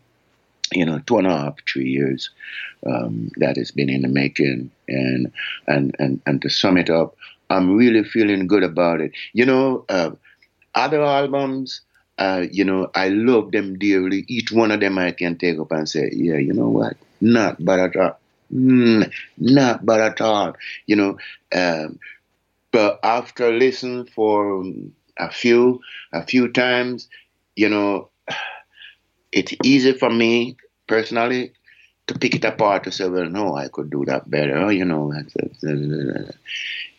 you 0.74 0.86
know, 0.86 1.00
two 1.06 1.18
and 1.18 1.28
a 1.28 1.32
half, 1.32 1.56
three 1.72 1.90
years 1.90 2.30
um, 2.86 3.32
that 3.38 3.58
has 3.58 3.72
been 3.72 3.90
in 3.90 4.02
the 4.02 4.08
making. 4.08 4.72
And, 4.88 5.32
and, 5.68 5.96
and, 6.00 6.22
and 6.26 6.42
to 6.42 6.50
sum 6.50 6.78
it 6.78 6.90
up, 6.90 7.16
I'm 7.50 7.76
really 7.76 8.04
feeling 8.04 8.48
good 8.48 8.64
about 8.64 9.02
it. 9.02 9.12
You 9.34 9.46
know, 9.46 9.86
uh, 9.90 10.12
other 10.76 11.04
albums, 11.04 11.82
uh, 12.18 12.46
you 12.52 12.64
know, 12.64 12.90
I 12.96 13.10
love 13.10 13.52
them 13.52 13.78
dearly. 13.80 14.26
Each 14.28 14.52
one 14.52 14.72
of 14.72 14.80
them 14.80 14.98
I 14.98 15.12
can 15.12 15.38
take 15.38 15.60
up 15.60 15.72
and 15.72 15.88
say, 15.90 16.10
yeah, 16.14 16.38
you 16.38 16.54
know 16.54 16.70
what? 16.70 16.98
Not 17.22 17.64
bad 17.64 17.80
at 17.80 17.96
all. 17.96 18.20
Mm, 18.54 19.12
not 19.38 19.86
bad 19.86 20.02
at 20.02 20.22
all. 20.22 20.56
You 20.86 20.96
know, 20.96 21.18
um, 21.56 22.00
but 22.72 23.00
after 23.04 23.52
listening 23.52 24.06
for 24.06 24.64
a 25.18 25.32
few, 25.32 25.82
a 26.14 26.24
few 26.26 26.52
times, 26.52 27.08
you 27.56 27.70
know, 27.70 28.10
it's 29.32 29.54
easy 29.64 29.94
for 29.94 30.10
me 30.10 30.58
personally 30.88 31.54
to 32.08 32.18
pick 32.18 32.34
it 32.36 32.44
apart 32.44 32.84
to 32.84 32.92
say, 32.92 33.08
well, 33.08 33.30
no, 33.30 33.56
I 33.56 33.68
could 33.68 33.90
do 33.90 34.04
that 34.06 34.30
better. 34.30 34.72
You 34.72 34.86
know, 34.86 35.14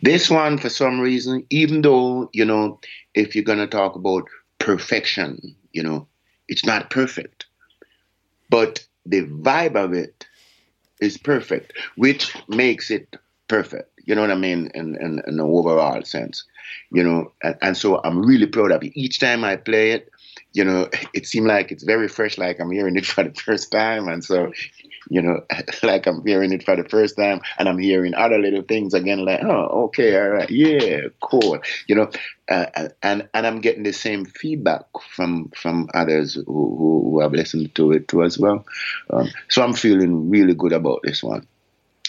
this 0.02 0.30
one 0.30 0.56
for 0.58 0.68
some 0.68 1.00
reason, 1.00 1.44
even 1.50 1.82
though 1.82 2.30
you 2.32 2.44
know, 2.44 2.80
if 3.14 3.34
you're 3.34 3.44
gonna 3.44 3.66
talk 3.66 3.96
about 3.96 4.24
perfection, 4.58 5.54
you 5.72 5.82
know, 5.82 6.06
it's 6.48 6.64
not 6.64 6.90
perfect, 6.90 7.46
but 8.48 8.86
the 9.04 9.22
vibe 9.22 9.76
of 9.76 9.92
it 9.92 10.26
is 11.00 11.16
perfect, 11.18 11.72
which 11.96 12.34
makes 12.48 12.90
it 12.90 13.16
perfect. 13.48 13.90
You 14.04 14.14
know 14.14 14.20
what 14.20 14.30
I 14.30 14.36
mean? 14.36 14.70
In 14.74 14.96
in, 14.96 15.20
in 15.26 15.36
the 15.38 15.44
overall 15.44 16.02
sense, 16.02 16.44
you 16.92 17.02
know, 17.02 17.32
and, 17.42 17.56
and 17.62 17.76
so 17.76 18.00
I'm 18.04 18.24
really 18.24 18.46
proud 18.46 18.70
of 18.70 18.84
it. 18.84 18.92
Each 18.94 19.18
time 19.18 19.44
I 19.44 19.56
play 19.56 19.90
it, 19.90 20.10
you 20.52 20.64
know, 20.64 20.88
it 21.14 21.26
seemed 21.26 21.46
like 21.46 21.70
it's 21.70 21.84
very 21.84 22.08
fresh, 22.08 22.38
like 22.38 22.60
I'm 22.60 22.70
hearing 22.70 22.96
it 22.96 23.06
for 23.06 23.24
the 23.24 23.34
first 23.34 23.70
time, 23.70 24.08
and 24.08 24.24
so 24.24 24.52
you 25.08 25.22
know, 25.22 25.40
like 25.82 26.06
I'm 26.06 26.24
hearing 26.24 26.52
it 26.52 26.62
for 26.62 26.76
the 26.76 26.88
first 26.88 27.16
time 27.16 27.40
and 27.58 27.68
I'm 27.68 27.78
hearing 27.78 28.14
other 28.14 28.38
little 28.38 28.62
things 28.62 28.94
again, 28.94 29.24
like, 29.24 29.42
oh, 29.42 29.84
okay, 29.84 30.18
all 30.20 30.30
right, 30.30 30.50
yeah, 30.50 31.08
cool, 31.20 31.58
you 31.86 31.94
know, 31.94 32.10
uh, 32.48 32.66
and 33.02 33.28
and 33.32 33.46
I'm 33.46 33.60
getting 33.60 33.84
the 33.84 33.92
same 33.92 34.24
feedback 34.24 34.84
from 35.14 35.50
from 35.54 35.88
others 35.94 36.34
who, 36.34 36.44
who, 36.44 37.10
who 37.10 37.20
have 37.20 37.32
listened 37.32 37.74
to 37.76 37.92
it 37.92 38.08
too 38.08 38.22
as 38.22 38.38
well. 38.38 38.64
Um, 39.10 39.28
so 39.48 39.62
I'm 39.62 39.74
feeling 39.74 40.30
really 40.30 40.54
good 40.54 40.72
about 40.72 41.00
this 41.02 41.22
one. 41.22 41.46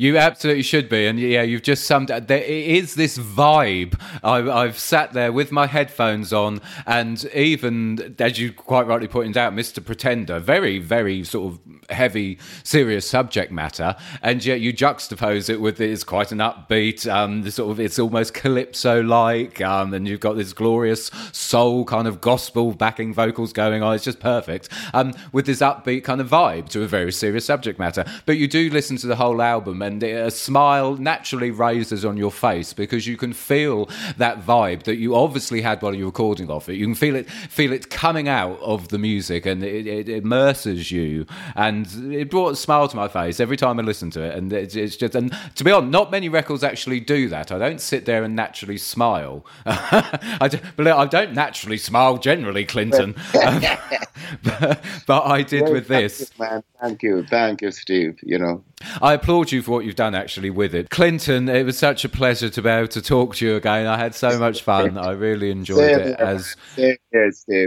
You 0.00 0.16
absolutely 0.16 0.62
should 0.62 0.88
be, 0.88 1.08
and 1.08 1.18
yeah, 1.18 1.42
you've 1.42 1.62
just 1.62 1.84
summed. 1.84 2.06
There 2.10 2.38
is 2.40 2.94
this 2.94 3.18
vibe. 3.18 4.00
I've, 4.22 4.48
I've 4.48 4.78
sat 4.78 5.12
there 5.12 5.32
with 5.32 5.50
my 5.50 5.66
headphones 5.66 6.32
on, 6.32 6.60
and 6.86 7.24
even 7.34 8.14
as 8.20 8.38
you 8.38 8.52
quite 8.52 8.86
rightly 8.86 9.08
pointed 9.08 9.36
out, 9.36 9.52
Mr. 9.54 9.84
Pretender, 9.84 10.38
very, 10.38 10.78
very 10.78 11.24
sort 11.24 11.52
of 11.52 11.60
heavy, 11.90 12.38
serious 12.62 13.10
subject 13.10 13.50
matter, 13.50 13.96
and 14.22 14.44
yet 14.44 14.60
you 14.60 14.72
juxtapose 14.72 15.50
it 15.50 15.60
with 15.60 15.80
it's 15.80 16.04
quite 16.04 16.30
an 16.30 16.38
upbeat, 16.38 17.10
um, 17.12 17.50
sort 17.50 17.72
of 17.72 17.80
it's 17.80 17.98
almost 17.98 18.34
calypso-like, 18.34 19.60
um, 19.60 19.92
and 19.92 20.06
you've 20.06 20.20
got 20.20 20.36
this 20.36 20.52
glorious 20.52 21.10
soul 21.32 21.84
kind 21.84 22.06
of 22.06 22.20
gospel 22.20 22.72
backing 22.72 23.12
vocals 23.12 23.52
going 23.52 23.82
on. 23.82 23.96
It's 23.96 24.04
just 24.04 24.20
perfect, 24.20 24.68
um, 24.94 25.12
with 25.32 25.46
this 25.46 25.58
upbeat 25.58 26.04
kind 26.04 26.20
of 26.20 26.30
vibe 26.30 26.68
to 26.68 26.84
a 26.84 26.86
very 26.86 27.10
serious 27.10 27.46
subject 27.46 27.80
matter. 27.80 28.04
But 28.26 28.36
you 28.36 28.46
do 28.46 28.70
listen 28.70 28.96
to 28.98 29.08
the 29.08 29.16
whole 29.16 29.42
album 29.42 29.87
and 29.88 30.02
a 30.02 30.30
smile 30.30 30.96
naturally 30.96 31.50
raises 31.50 32.04
on 32.04 32.16
your 32.16 32.30
face 32.30 32.72
because 32.74 33.06
you 33.06 33.16
can 33.16 33.32
feel 33.32 33.86
that 34.18 34.40
vibe 34.44 34.84
that 34.84 34.96
you 34.96 35.16
obviously 35.16 35.62
had 35.62 35.82
while 35.82 35.94
you 35.94 36.04
were 36.04 36.10
recording 36.10 36.50
of 36.50 36.68
it. 36.68 36.74
You 36.74 36.86
can 36.86 36.94
feel 36.94 37.16
it, 37.16 37.28
feel 37.30 37.72
it 37.72 37.90
coming 37.90 38.28
out 38.28 38.60
of 38.60 38.88
the 38.88 38.98
music, 38.98 39.46
and 39.46 39.64
it, 39.64 39.86
it 39.86 40.08
immerses 40.08 40.90
you. 40.92 41.26
And 41.56 41.86
it 42.12 42.30
brought 42.30 42.52
a 42.52 42.56
smile 42.56 42.88
to 42.88 42.96
my 42.96 43.08
face 43.08 43.40
every 43.40 43.56
time 43.56 43.80
I 43.80 43.82
listened 43.82 44.12
to 44.14 44.22
it. 44.22 44.36
And 44.36 44.52
it's, 44.52 44.76
it's 44.76 44.96
just, 44.96 45.14
and 45.14 45.34
to 45.56 45.64
be 45.64 45.72
honest, 45.72 45.90
not 45.92 46.10
many 46.10 46.28
records 46.28 46.62
actually 46.62 47.00
do 47.00 47.28
that. 47.30 47.50
I 47.50 47.58
don't 47.58 47.80
sit 47.80 48.04
there 48.04 48.22
and 48.24 48.36
naturally 48.36 48.78
smile. 48.78 49.46
I, 49.66 50.48
don't, 50.50 50.62
but 50.76 50.86
I 50.88 51.06
don't 51.06 51.34
naturally 51.34 51.78
smile 51.78 52.18
generally, 52.18 52.64
Clinton. 52.66 53.14
but, 54.42 54.84
but, 55.06 55.26
I 55.26 55.42
did 55.42 55.68
Well, 55.68 55.72
with 55.72 55.88
this. 55.88 56.20
you, 56.20 56.26
man. 56.38 56.62
Thank 56.80 57.02
you, 57.02 57.24
thank 57.24 57.62
you, 57.62 57.70
Steve. 57.70 58.18
You 58.22 58.38
know, 58.38 58.64
I 59.00 59.14
applaud 59.14 59.52
you 59.52 59.62
for 59.62 59.72
what 59.72 59.84
you've 59.84 59.96
done 59.96 60.14
actually 60.14 60.50
with 60.50 60.74
it. 60.74 60.90
Clinton, 60.90 61.48
it 61.48 61.64
was 61.64 61.78
such 61.78 62.04
a 62.04 62.08
pleasure 62.08 62.48
to 62.48 62.62
be 62.62 62.68
able 62.68 62.88
to 62.88 63.02
talk 63.02 63.36
to 63.36 63.46
you 63.46 63.56
again. 63.56 63.86
I 63.86 63.96
had 63.96 64.14
so 64.14 64.38
much 64.38 64.62
fun. 64.62 64.96
I 64.96 65.12
really 65.12 65.50
enjoyed 65.50 65.90
it 65.90 66.20
as 66.20 66.56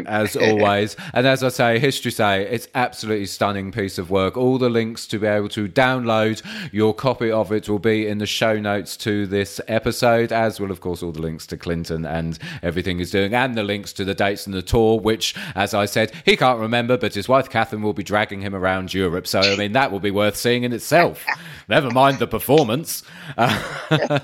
as 0.06 0.36
always. 0.36 0.96
And 1.14 1.28
as 1.28 1.44
I 1.44 1.50
say, 1.50 1.80
History 1.80 2.12
Say, 2.12 2.44
it's 2.44 2.68
absolutely 2.76 3.26
stunning 3.26 3.72
piece 3.72 3.98
of 3.98 4.10
work. 4.10 4.38
All 4.38 4.58
the 4.58 4.70
links 4.70 5.08
to 5.08 5.20
be 5.20 5.28
able 5.28 5.50
to 5.50 5.68
download 5.68 6.42
your 6.72 6.94
copy 6.94 7.32
of 7.32 7.52
it 7.52 7.68
will 7.68 7.80
be 7.80 8.08
in 8.08 8.20
the 8.20 8.26
show 8.26 8.60
notes 8.60 8.96
to 8.98 9.28
this 9.28 9.60
episode, 9.68 10.32
as 10.32 10.60
will, 10.60 10.72
of 10.72 10.82
course, 10.82 11.04
all 11.04 11.12
the 11.12 11.22
links 11.22 11.46
to 11.48 11.58
Clinton 11.58 12.06
and 12.06 12.40
everything 12.64 13.00
he's 13.00 13.12
doing, 13.12 13.34
and 13.34 13.56
the 13.56 13.64
links 13.64 13.94
to 13.94 14.06
the 14.06 14.14
dates 14.14 14.46
and 14.46 14.54
the 14.54 14.62
tour, 14.62 15.00
which, 15.00 15.36
as 15.56 15.74
I 15.74 15.86
said, 15.86 16.12
he 16.26 16.38
can't 16.38 16.60
remember, 16.60 16.98
but 16.98 17.14
his 17.14 17.28
wife 17.28 17.50
Catherine 17.50 17.82
will 17.82 17.94
be 17.94 18.04
dragging 18.04 18.42
him 18.42 18.56
around 18.56 18.94
Europe. 18.94 19.28
So, 19.28 19.40
I 19.40 19.56
mean, 19.56 19.74
that 19.74 19.92
will 19.92 20.00
be 20.00 20.12
worth 20.12 20.36
seeing 20.36 20.64
in 20.64 20.74
itself. 20.74 21.01
Never 21.68 21.90
mind 21.92 22.20
the 22.20 22.28
performance. 22.28 23.04
Uh, 23.38 24.20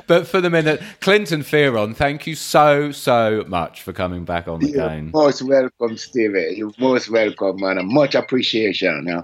but 0.06 0.26
for 0.26 0.40
the 0.40 0.50
minute, 0.50 0.80
Clinton 1.00 1.42
Fearon, 1.42 1.94
thank 1.94 2.26
you 2.26 2.34
so, 2.34 2.90
so 2.92 3.44
much 3.46 3.82
for 3.82 3.92
coming 3.92 4.24
back 4.24 4.48
on 4.48 4.60
You're 4.60 4.84
again. 4.84 5.10
most 5.12 5.42
welcome, 5.42 5.96
Steve. 5.96 6.34
You're 6.56 6.72
most 6.78 7.10
welcome, 7.10 7.60
man. 7.60 7.78
Much 7.92 8.14
appreciation. 8.14 9.06
Yeah. 9.06 9.22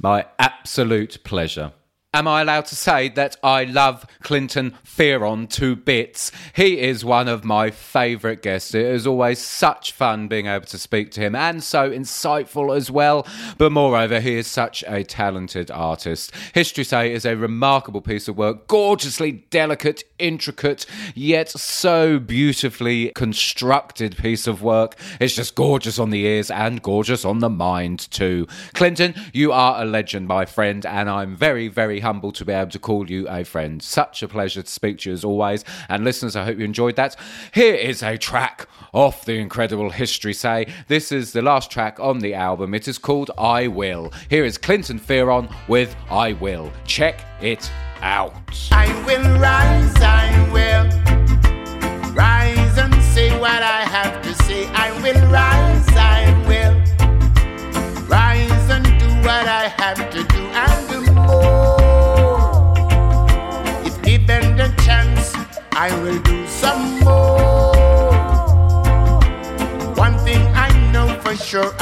My 0.00 0.26
absolute 0.38 1.22
pleasure. 1.24 1.72
Am 2.14 2.28
I 2.28 2.42
allowed 2.42 2.66
to 2.66 2.76
say 2.76 3.08
that 3.08 3.36
I 3.42 3.64
love 3.64 4.06
Clinton 4.22 4.76
Fearon 4.86 5.50
to 5.50 5.74
bits? 5.74 6.30
He 6.54 6.78
is 6.78 7.04
one 7.04 7.26
of 7.26 7.44
my 7.44 7.72
favourite 7.72 8.40
guests. 8.40 8.72
It 8.72 8.86
is 8.86 9.04
always 9.04 9.40
such 9.40 9.90
fun 9.90 10.28
being 10.28 10.46
able 10.46 10.66
to 10.66 10.78
speak 10.78 11.10
to 11.10 11.20
him 11.20 11.34
and 11.34 11.60
so 11.60 11.90
insightful 11.90 12.76
as 12.76 12.88
well. 12.88 13.26
But 13.58 13.72
moreover, 13.72 14.20
he 14.20 14.36
is 14.36 14.46
such 14.46 14.84
a 14.86 15.02
talented 15.02 15.72
artist. 15.72 16.30
History 16.54 16.84
Say 16.84 17.12
is 17.12 17.24
a 17.24 17.36
remarkable 17.36 18.00
piece 18.00 18.28
of 18.28 18.38
work, 18.38 18.68
gorgeously 18.68 19.32
delicate, 19.50 20.04
intricate, 20.20 20.86
yet 21.16 21.48
so 21.48 22.20
beautifully 22.20 23.10
constructed 23.16 24.16
piece 24.16 24.46
of 24.46 24.62
work. 24.62 24.94
It's 25.18 25.34
just 25.34 25.56
gorgeous 25.56 25.98
on 25.98 26.10
the 26.10 26.24
ears 26.24 26.48
and 26.48 26.80
gorgeous 26.80 27.24
on 27.24 27.40
the 27.40 27.50
mind 27.50 28.08
too. 28.12 28.46
Clinton, 28.72 29.16
you 29.32 29.50
are 29.50 29.82
a 29.82 29.84
legend, 29.84 30.28
my 30.28 30.44
friend, 30.44 30.86
and 30.86 31.10
I'm 31.10 31.34
very, 31.34 31.66
very 31.66 32.03
humbled 32.04 32.34
to 32.36 32.44
be 32.44 32.52
able 32.52 32.70
to 32.70 32.78
call 32.78 33.10
you 33.10 33.26
a 33.28 33.44
friend. 33.44 33.82
Such 33.82 34.22
a 34.22 34.28
pleasure 34.28 34.62
to 34.62 34.70
speak 34.70 34.98
to 34.98 35.10
you 35.10 35.14
as 35.14 35.24
always. 35.24 35.64
And 35.88 36.04
listeners, 36.04 36.36
I 36.36 36.44
hope 36.44 36.58
you 36.58 36.64
enjoyed 36.64 36.96
that. 36.96 37.16
Here 37.52 37.74
is 37.74 38.02
a 38.02 38.16
track 38.16 38.68
off 38.92 39.24
the 39.24 39.38
incredible 39.38 39.90
History 39.90 40.34
Say. 40.34 40.66
This 40.86 41.10
is 41.10 41.32
the 41.32 41.42
last 41.42 41.70
track 41.70 41.98
on 41.98 42.20
the 42.20 42.34
album. 42.34 42.74
It 42.74 42.86
is 42.86 42.98
called 42.98 43.30
I 43.36 43.66
Will. 43.66 44.12
Here 44.30 44.44
is 44.44 44.58
Clinton 44.58 45.00
Fearon 45.00 45.52
with 45.66 45.96
I 46.10 46.34
Will. 46.34 46.70
Check 46.84 47.24
it 47.40 47.70
out. 48.02 48.34
I 48.70 48.86
will 49.06 49.40
rise, 49.40 49.94
I 49.96 50.50
will 50.52 51.13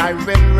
I 0.02 0.14
will 0.14 0.51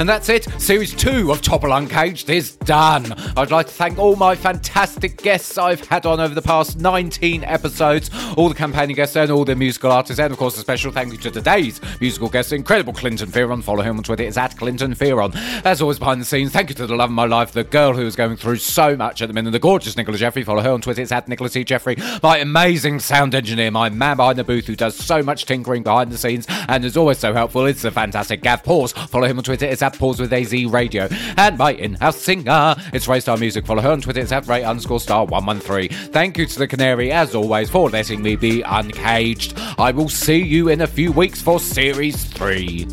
And 0.00 0.08
that's 0.08 0.28
it. 0.28 0.44
Series 0.60 0.94
2 0.94 1.32
of 1.32 1.42
Topple 1.42 1.72
Uncaged 1.72 2.30
is 2.30 2.54
done. 2.56 3.12
I'd 3.36 3.50
like 3.50 3.66
to 3.66 3.72
thank 3.72 3.98
all 3.98 4.14
my 4.14 4.36
fantastic 4.36 5.16
guests 5.20 5.58
I've 5.58 5.84
had 5.88 6.06
on 6.06 6.20
over 6.20 6.34
the 6.34 6.42
past 6.42 6.78
19 6.78 7.42
episodes, 7.42 8.08
all 8.36 8.48
the 8.48 8.54
campaigning 8.54 8.94
guests 8.94 9.16
and 9.16 9.28
all 9.32 9.44
the 9.44 9.56
musical 9.56 9.90
artists, 9.90 10.20
and 10.20 10.32
of 10.32 10.38
course 10.38 10.56
a 10.56 10.60
special 10.60 10.92
thank 10.92 11.10
you 11.10 11.18
to 11.18 11.32
today's 11.32 11.80
musical 12.00 12.28
guest, 12.28 12.52
incredible 12.52 12.92
Clinton 12.92 13.28
Fearon. 13.28 13.60
Follow 13.60 13.82
him 13.82 13.96
on 13.96 14.04
Twitter, 14.04 14.22
it's 14.22 14.36
at 14.36 14.56
Clinton 14.56 14.94
Fearon. 14.94 15.34
As 15.64 15.82
always, 15.82 15.98
behind 15.98 16.20
the 16.20 16.24
scenes, 16.24 16.52
thank 16.52 16.68
you 16.68 16.76
to 16.76 16.86
the 16.86 16.94
love 16.94 17.10
of 17.10 17.14
my 17.14 17.24
life, 17.24 17.50
the 17.50 17.64
girl 17.64 17.92
who 17.92 18.06
is 18.06 18.14
going 18.14 18.36
through 18.36 18.56
so 18.56 18.96
much 18.96 19.20
at 19.20 19.26
the 19.26 19.34
minute, 19.34 19.50
the 19.50 19.58
gorgeous 19.58 19.96
Nicola 19.96 20.16
Jeffrey. 20.16 20.44
Follow 20.44 20.62
her 20.62 20.70
on 20.70 20.80
Twitter, 20.80 21.02
it's 21.02 21.10
at 21.10 21.26
Nicola 21.26 21.50
C. 21.50 21.64
Jeffrey. 21.64 21.96
My 22.22 22.38
amazing 22.38 23.00
sound 23.00 23.34
engineer, 23.34 23.72
my 23.72 23.88
man 23.88 24.16
behind 24.16 24.38
the 24.38 24.44
booth 24.44 24.68
who 24.68 24.76
does 24.76 24.94
so 24.94 25.24
much 25.24 25.44
tinkering 25.44 25.82
behind 25.82 26.12
the 26.12 26.18
scenes 26.18 26.46
and 26.68 26.84
is 26.84 26.96
always 26.96 27.18
so 27.18 27.32
helpful, 27.32 27.66
it's 27.66 27.82
the 27.82 27.90
fantastic 27.90 28.42
Gav 28.42 28.62
Pause. 28.62 28.92
Follow 28.92 29.26
him 29.26 29.38
on 29.38 29.44
Twitter, 29.44 29.66
it's 29.66 29.82
at 29.82 29.87
Pause 29.90 30.20
with 30.20 30.32
AZ 30.32 30.52
Radio. 30.66 31.08
And 31.36 31.56
my 31.58 31.72
in-house 31.72 32.16
singer, 32.20 32.76
it's 32.92 33.06
Ray 33.08 33.20
Star 33.20 33.36
Music. 33.36 33.66
Follow 33.66 33.82
her 33.82 33.92
on 33.92 34.00
Twitter, 34.00 34.20
it's 34.20 34.32
at 34.32 34.46
Ray 34.46 34.64
underscore 34.64 35.00
star 35.00 35.24
113. 35.26 35.88
Thank 36.10 36.38
you 36.38 36.46
to 36.46 36.58
the 36.58 36.66
Canary, 36.66 37.12
as 37.12 37.34
always, 37.34 37.70
for 37.70 37.88
letting 37.90 38.22
me 38.22 38.36
be 38.36 38.62
uncaged. 38.62 39.54
I 39.78 39.90
will 39.92 40.08
see 40.08 40.42
you 40.42 40.68
in 40.68 40.80
a 40.80 40.86
few 40.86 41.12
weeks 41.12 41.40
for 41.40 41.60
Series 41.60 42.24
3. 42.24 42.86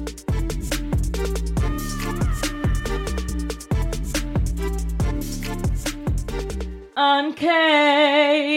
Uncaged. 6.98 8.56